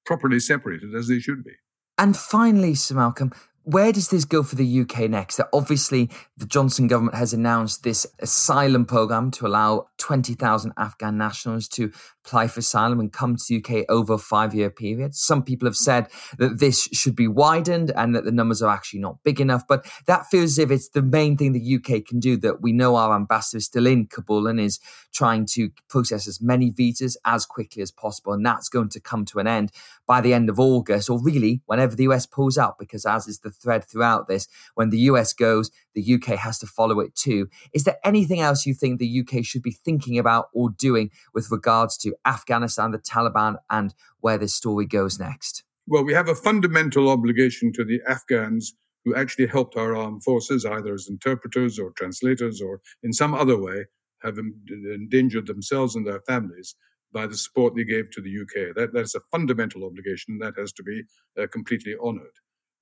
properly 0.06 0.40
separated 0.40 0.94
as 0.94 1.08
they 1.08 1.18
should 1.18 1.44
be. 1.44 1.52
And 1.98 2.16
finally, 2.16 2.74
Sir 2.74 2.94
Malcolm, 2.94 3.32
where 3.64 3.92
does 3.92 4.08
this 4.08 4.24
go 4.24 4.42
for 4.42 4.56
the 4.56 4.80
UK 4.80 5.10
next? 5.10 5.36
That 5.36 5.48
obviously 5.52 6.08
the 6.38 6.46
Johnson 6.46 6.86
government 6.86 7.16
has 7.16 7.34
announced 7.34 7.82
this 7.82 8.06
asylum 8.20 8.86
program 8.86 9.30
to 9.32 9.46
allow 9.46 9.88
20,000 9.98 10.72
Afghan 10.78 11.18
nationals 11.18 11.68
to 11.68 11.92
apply 12.28 12.46
for 12.46 12.60
asylum 12.60 13.00
and 13.00 13.12
come 13.12 13.36
to 13.36 13.44
the 13.48 13.56
UK 13.56 13.86
over 13.88 14.14
a 14.14 14.18
five 14.18 14.54
year 14.54 14.70
period. 14.70 15.14
Some 15.14 15.42
people 15.42 15.66
have 15.66 15.76
said 15.76 16.08
that 16.38 16.58
this 16.58 16.82
should 16.92 17.16
be 17.16 17.26
widened 17.26 17.90
and 17.96 18.14
that 18.14 18.24
the 18.24 18.32
numbers 18.32 18.60
are 18.60 18.72
actually 18.72 19.00
not 19.00 19.22
big 19.24 19.40
enough, 19.40 19.62
but 19.66 19.86
that 20.06 20.26
feels 20.26 20.52
as 20.52 20.58
if 20.58 20.70
it's 20.70 20.90
the 20.90 21.02
main 21.02 21.36
thing 21.36 21.52
the 21.52 21.76
UK 21.76 22.04
can 22.04 22.20
do. 22.20 22.36
That 22.36 22.60
we 22.60 22.72
know 22.72 22.96
our 22.96 23.16
ambassador 23.16 23.58
is 23.58 23.64
still 23.64 23.86
in 23.86 24.06
Kabul 24.06 24.46
and 24.46 24.60
is 24.60 24.78
trying 25.14 25.46
to 25.46 25.70
process 25.88 26.28
as 26.28 26.40
many 26.40 26.70
visas 26.70 27.16
as 27.24 27.46
quickly 27.46 27.82
as 27.82 27.90
possible. 27.90 28.34
And 28.34 28.44
that's 28.44 28.68
going 28.68 28.90
to 28.90 29.00
come 29.00 29.24
to 29.26 29.38
an 29.38 29.46
end 29.46 29.72
by 30.06 30.20
the 30.20 30.34
end 30.34 30.48
of 30.50 30.60
August, 30.60 31.08
or 31.08 31.22
really 31.22 31.62
whenever 31.66 31.96
the 31.96 32.04
US 32.04 32.26
pulls 32.26 32.58
out, 32.58 32.78
because 32.78 33.06
as 33.06 33.26
is 33.26 33.40
the 33.40 33.50
thread 33.50 33.84
throughout 33.84 34.28
this, 34.28 34.48
when 34.74 34.90
the 34.90 34.98
US 35.00 35.32
goes, 35.32 35.70
the 35.94 36.14
UK 36.14 36.38
has 36.38 36.58
to 36.58 36.66
follow 36.66 37.00
it 37.00 37.14
too. 37.14 37.48
Is 37.72 37.84
there 37.84 37.98
anything 38.04 38.40
else 38.40 38.66
you 38.66 38.74
think 38.74 38.98
the 38.98 39.20
UK 39.20 39.44
should 39.44 39.62
be 39.62 39.72
thinking 39.72 40.18
about 40.18 40.48
or 40.52 40.70
doing 40.70 41.10
with 41.34 41.50
regards 41.50 41.96
to 41.98 42.14
Afghanistan, 42.26 42.90
the 42.90 42.98
Taliban, 42.98 43.56
and 43.70 43.94
where 44.20 44.38
this 44.38 44.54
story 44.54 44.86
goes 44.86 45.18
next? 45.18 45.64
Well, 45.86 46.04
we 46.04 46.12
have 46.12 46.28
a 46.28 46.34
fundamental 46.34 47.08
obligation 47.08 47.72
to 47.72 47.84
the 47.84 48.00
Afghans 48.06 48.74
who 49.04 49.14
actually 49.14 49.46
helped 49.46 49.76
our 49.76 49.96
armed 49.96 50.22
forces, 50.22 50.66
either 50.66 50.92
as 50.92 51.08
interpreters 51.08 51.78
or 51.78 51.92
translators 51.92 52.60
or 52.60 52.80
in 53.02 53.12
some 53.12 53.34
other 53.34 53.58
way, 53.58 53.86
have 54.22 54.38
endangered 54.38 55.46
themselves 55.46 55.94
and 55.96 56.06
their 56.06 56.20
families 56.20 56.74
by 57.12 57.26
the 57.26 57.36
support 57.36 57.74
they 57.74 57.84
gave 57.84 58.10
to 58.10 58.20
the 58.20 58.40
UK. 58.42 58.74
That, 58.74 58.92
that's 58.92 59.14
a 59.14 59.20
fundamental 59.30 59.84
obligation 59.84 60.38
that 60.38 60.54
has 60.58 60.72
to 60.74 60.82
be 60.82 61.02
uh, 61.40 61.46
completely 61.46 61.94
honored. 62.02 62.34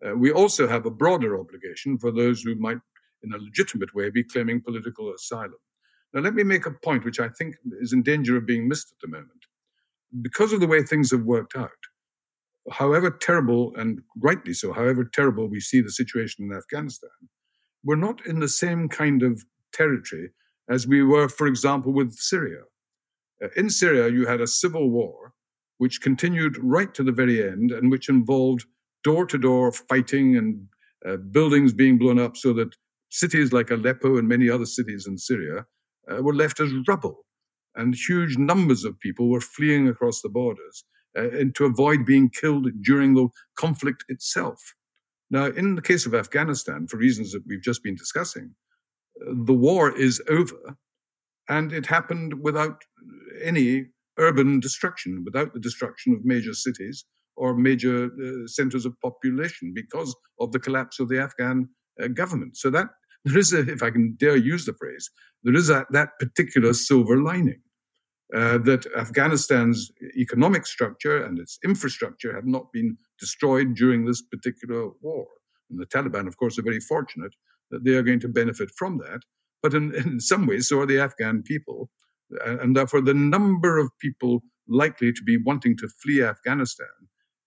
Uh, 0.05 0.17
we 0.17 0.33
also 0.33 0.67
have 0.67 0.87
a 0.87 0.91
broader 0.91 1.39
obligation 1.39 1.99
for 1.99 2.11
those 2.11 2.43
who 2.43 2.55
might, 2.57 2.79
in 3.23 3.33
a 3.33 3.39
legitimate 3.39 3.95
way, 3.95 4.11
be 4.11 4.25
claiming 4.25 4.61
political 4.61 5.13
asylum. 5.15 5.55
Now, 6.13 6.21
let 6.21 6.35
me 6.35 6.43
make 6.43 6.67
a 6.67 6.71
point 6.71 7.05
which 7.05 7.21
I 7.21 7.29
think 7.29 7.57
is 7.81 7.93
in 7.93 8.03
danger 8.03 8.37
of 8.37 8.47
being 8.47 8.69
missed 8.69 8.93
at 8.93 8.99
the 9.01 9.15
moment. 9.15 9.45
Because 10.23 10.53
of 10.53 10.61
the 10.61 10.67
way 10.67 10.83
things 10.83 11.11
have 11.11 11.25
worked 11.25 11.57
out, 11.57 11.71
however 12.71 13.11
terrible, 13.11 13.73
and 13.77 14.01
rightly 14.17 14.55
so, 14.55 14.73
however 14.73 15.05
terrible 15.05 15.49
we 15.49 15.61
see 15.61 15.81
the 15.81 15.91
situation 15.91 16.45
in 16.45 16.57
Afghanistan, 16.57 17.11
we're 17.85 17.97
not 17.97 18.25
in 18.27 18.41
the 18.41 18.49
same 18.49 18.89
kind 18.89 19.23
of 19.23 19.45
territory 19.73 20.31
as 20.69 20.87
we 20.87 21.03
were, 21.03 21.29
for 21.29 21.47
example, 21.47 21.93
with 21.93 22.15
Syria. 22.15 22.63
Uh, 23.43 23.49
in 23.57 23.71
Syria, 23.71 24.09
you 24.09 24.27
had 24.27 24.41
a 24.41 24.47
civil 24.47 24.91
war 24.91 25.33
which 25.79 26.01
continued 26.01 26.57
right 26.59 26.93
to 26.95 27.03
the 27.03 27.13
very 27.13 27.47
end 27.47 27.71
and 27.71 27.91
which 27.91 28.09
involved 28.09 28.65
door 29.05 29.27
to 29.27 29.39
door 29.39 29.71
fighting 29.71 30.37
and 30.37 30.67
uh, 31.07 31.17
buildings 31.17 31.73
being 31.73 31.99
blown 31.99 32.19
up 32.19 32.37
so 32.37 32.53
that 32.55 32.75
cities 33.11 33.53
like 33.53 33.71
Aleppo 33.71 34.17
and 34.17 34.27
many 34.27 34.51
other 34.51 34.65
cities 34.67 35.07
in 35.07 35.19
Syria 35.19 35.67
uh, 36.11 36.23
were 36.23 36.35
left 36.35 36.61
as 36.61 36.73
rubble. 36.89 37.25
And 37.75 37.95
huge 37.95 38.39
numbers 38.39 38.85
of 38.85 38.99
people 39.01 39.29
were 39.29 39.41
fleeing 39.41 39.89
across 39.89 40.23
the 40.23 40.29
borders 40.29 40.85
uh, 41.17 41.31
and 41.31 41.55
to 41.57 41.65
avoid 41.65 42.07
being 42.07 42.31
killed 42.31 42.69
during 42.83 43.15
the 43.15 43.29
conflict 43.57 44.05
itself. 44.09 44.75
Now, 45.31 45.47
in 45.47 45.75
the 45.75 45.83
case 45.83 46.07
of 46.07 46.15
Afghanistan, 46.15 46.87
for 46.87 46.97
reasons 46.97 47.33
that 47.33 47.43
we've 47.47 47.63
just 47.63 47.83
been 47.83 47.97
discussing, 47.97 48.55
uh, 49.21 49.33
the 49.45 49.55
war 49.55 49.97
is 49.97 50.23
over 50.29 50.77
and 51.49 51.73
it 51.73 51.87
happened 51.87 52.43
without 52.43 52.83
any 53.43 53.87
urban 54.19 54.61
destruction, 54.61 55.23
without 55.25 55.53
the 55.53 55.61
destruction 55.61 56.15
of 56.15 56.25
major 56.25 56.55
cities 56.55 57.05
or 57.37 57.55
major 57.55 58.07
uh, 58.07 58.47
centers 58.47 58.87
of 58.87 58.99
population 59.01 59.73
because 59.75 60.15
of 60.41 60.53
the 60.53 60.59
collapse 60.59 60.99
of 60.99 61.09
the 61.09 61.21
Afghan 61.21 61.69
uh, 62.03 62.09
government. 62.09 62.57
So 62.57 62.71
that 62.71 62.89
there 63.27 63.39
is 63.39 63.53
a, 63.53 63.61
if 63.61 63.83
I 63.83 63.91
can 63.91 64.17
dare 64.19 64.37
use 64.37 64.65
the 64.65 64.73
phrase, 64.73 65.11
there 65.43 65.55
is 65.55 65.69
a, 65.69 65.85
that 65.91 66.11
particular 66.19 66.73
silver 66.73 67.19
lining. 67.19 67.61
Uh, 68.35 68.59
that 68.59 68.85
Afghanistan's 68.97 69.93
economic 70.19 70.67
structure 70.67 71.23
and 71.25 71.39
its 71.39 71.61
infrastructure 71.65 72.35
have 72.35 72.45
not 72.45 72.73
been 72.73 72.99
destroyed 73.21 73.77
during 73.77 74.05
this 74.05 74.21
particular 74.21 74.89
war. 75.01 75.29
And 75.71 75.79
the 75.79 75.87
Taliban, 75.87 76.27
of 76.27 76.37
course, 76.37 76.59
are 76.59 76.63
very 76.63 76.81
fortunate 76.81 77.33
that 77.71 77.85
they 77.85 77.95
are 77.95 78.03
going 78.03 78.19
to 78.19 78.29
benefit 78.29 78.71
from 78.77 78.99
that. 78.99 79.21
But 79.63 79.75
in, 79.75 79.95
in 79.95 80.19
some 80.19 80.45
ways, 80.45 80.69
so 80.69 80.81
are 80.81 80.87
the 80.87 80.99
Afghan 80.99 81.45
people. 81.45 81.89
And 82.45 82.77
therefore, 82.77 83.01
the 83.01 83.15
number 83.15 83.79
of 83.79 83.91
people 84.01 84.43
likely 84.67 85.13
to 85.13 85.23
be 85.23 85.39
wanting 85.39 85.77
to 85.77 85.89
flee 86.03 86.21
Afghanistan, 86.21 86.89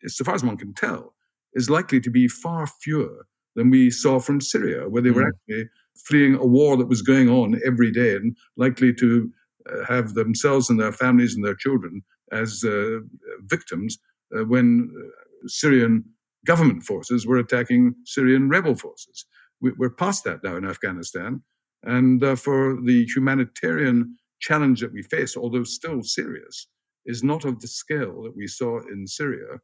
so 0.08 0.24
far 0.24 0.36
as 0.36 0.46
one 0.46 0.56
can 0.56 0.74
tell, 0.74 1.14
is 1.56 1.70
likely 1.70 2.00
to 2.00 2.10
be 2.10 2.30
far 2.30 2.66
fewer 2.66 3.28
than 3.56 3.70
we 3.70 3.90
saw 3.90 4.20
from 4.20 4.42
Syria, 4.42 4.88
where 4.88 5.02
they 5.02 5.10
mm. 5.10 5.16
were 5.16 5.24
hmm. 5.24 5.30
actually 5.30 5.70
fleeing 6.06 6.36
a 6.36 6.46
war 6.46 6.78
that 6.78 6.88
was 6.88 7.02
going 7.02 7.30
on 7.30 7.60
every 7.66 7.92
day 7.92 8.16
and 8.16 8.36
likely 8.58 8.94
to 8.94 9.30
uh, 9.70 9.86
have 9.86 10.14
themselves 10.14 10.70
and 10.70 10.80
their 10.80 10.94
families 10.94 11.36
and 11.36 11.44
their 11.44 11.56
children 11.56 12.02
as 12.32 12.64
uh, 12.64 13.00
victims 13.46 13.98
uh, 14.36 14.46
when 14.46 14.90
uh, 14.96 15.48
Syrian 15.48 16.06
government 16.46 16.84
forces 16.84 17.26
were 17.26 17.38
attacking 17.38 17.96
Syrian 18.06 18.50
rebel 18.50 18.76
forces. 18.76 19.26
We, 19.62 19.72
are 19.82 19.90
past 19.90 20.24
that 20.24 20.44
now 20.44 20.56
in 20.56 20.66
Afghanistan. 20.66 21.44
And 21.84 22.24
uh, 22.24 22.36
for 22.36 22.78
the 22.82 23.06
humanitarian 23.14 24.16
challenge 24.40 24.82
that 24.82 24.94
we 24.94 25.04
face, 25.04 25.36
although 25.36 25.64
still 25.64 26.02
serious, 26.04 26.68
is 27.06 27.24
not 27.24 27.46
of 27.46 27.60
the 27.60 27.68
scale 27.68 28.24
that 28.24 28.36
we 28.36 28.48
saw 28.48 28.80
in 28.92 29.08
Syria. 29.08 29.60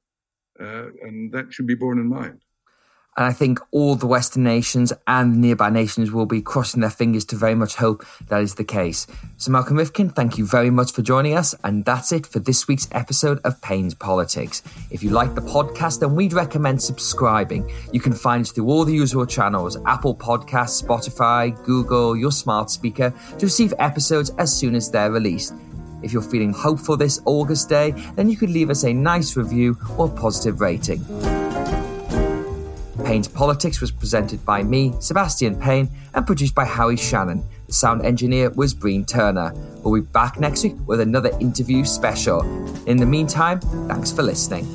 Uh, 0.60 0.88
and 1.02 1.32
that 1.34 1.52
should 1.52 1.68
be 1.68 1.76
borne 1.76 2.00
in 2.00 2.08
mind. 2.08 2.42
And 3.18 3.26
I 3.26 3.32
think 3.32 3.60
all 3.72 3.96
the 3.96 4.08
Western 4.08 4.44
nations 4.44 4.92
and 5.08 5.40
nearby 5.40 5.70
nations 5.70 6.12
will 6.12 6.26
be 6.26 6.42
crossing 6.42 6.82
their 6.82 6.90
fingers 6.90 7.24
to 7.26 7.38
very 7.38 7.56
much 7.56 7.76
hope 7.76 8.06
that 8.28 8.42
is 8.42 8.56
the 8.56 8.66
case. 8.66 9.08
So, 9.38 9.52
Malcolm 9.52 9.78
Rifkind, 9.78 10.16
thank 10.16 10.38
you 10.38 10.46
very 10.46 10.70
much 10.70 10.92
for 10.92 11.02
joining 11.02 11.34
us. 11.34 11.56
And 11.64 11.86
that's 11.86 12.12
it 12.12 12.28
for 12.28 12.40
this 12.40 12.68
week's 12.68 12.90
episode 12.92 13.40
of 13.46 13.62
Payne's 13.62 13.94
Politics. 13.94 14.64
If 14.92 15.02
you 15.02 15.12
like 15.12 15.34
the 15.34 15.42
podcast, 15.42 16.02
then 16.02 16.14
we'd 16.14 16.34
recommend 16.34 16.82
subscribing. 16.82 17.72
You 17.94 18.02
can 18.02 18.14
find 18.14 18.42
us 18.42 18.52
through 18.52 18.68
all 18.68 18.84
the 18.84 18.94
usual 18.94 19.26
channels 19.26 19.78
Apple 19.86 20.16
Podcasts, 20.16 20.84
Spotify, 20.84 21.56
Google, 21.64 22.18
your 22.18 22.32
smart 22.32 22.70
speaker 22.70 23.14
to 23.38 23.46
receive 23.46 23.74
episodes 23.80 24.32
as 24.38 24.54
soon 24.54 24.76
as 24.76 24.92
they're 24.92 25.12
released. 25.12 25.54
If 26.04 26.12
you're 26.12 26.22
feeling 26.22 26.52
hopeful 26.52 26.98
this 26.98 27.22
August 27.26 27.70
day, 27.70 27.92
then 28.16 28.30
you 28.30 28.36
could 28.36 28.50
leave 28.50 28.70
us 28.70 28.84
a 28.84 28.94
nice 28.94 29.38
review 29.38 29.78
or 29.98 30.10
positive 30.10 30.60
rating. 30.60 31.04
Payne's 33.06 33.28
Politics 33.28 33.80
was 33.80 33.92
presented 33.92 34.44
by 34.44 34.64
me, 34.64 34.92
Sebastian 35.00 35.56
Payne, 35.62 35.90
and 36.16 36.26
produced 36.26 36.56
by 36.56 36.66
Howie 36.66 36.98
Shannon. 36.98 37.48
The 37.68 37.74
sound 37.74 38.04
engineer 38.04 38.50
was 38.50 38.74
Breen 38.74 39.06
Turner. 39.06 39.54
We'll 39.84 40.02
be 40.02 40.08
back 40.08 40.40
next 40.40 40.64
week 40.64 40.76
with 40.88 41.00
another 41.00 41.30
interview 41.40 41.86
special. 41.86 42.42
In 42.86 42.98
the 42.98 43.06
meantime, 43.06 43.60
thanks 43.88 44.12
for 44.12 44.24
listening. 44.24 44.66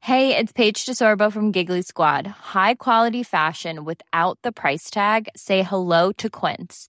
Hey, 0.00 0.36
it's 0.36 0.52
Paige 0.52 0.84
DeSorbo 0.84 1.30
from 1.30 1.52
Giggly 1.52 1.82
Squad. 1.82 2.26
High 2.26 2.74
quality 2.74 3.22
fashion 3.22 3.84
without 3.84 4.38
the 4.42 4.50
price 4.50 4.90
tag? 4.90 5.28
Say 5.36 5.62
hello 5.62 6.10
to 6.12 6.28
Quince. 6.28 6.88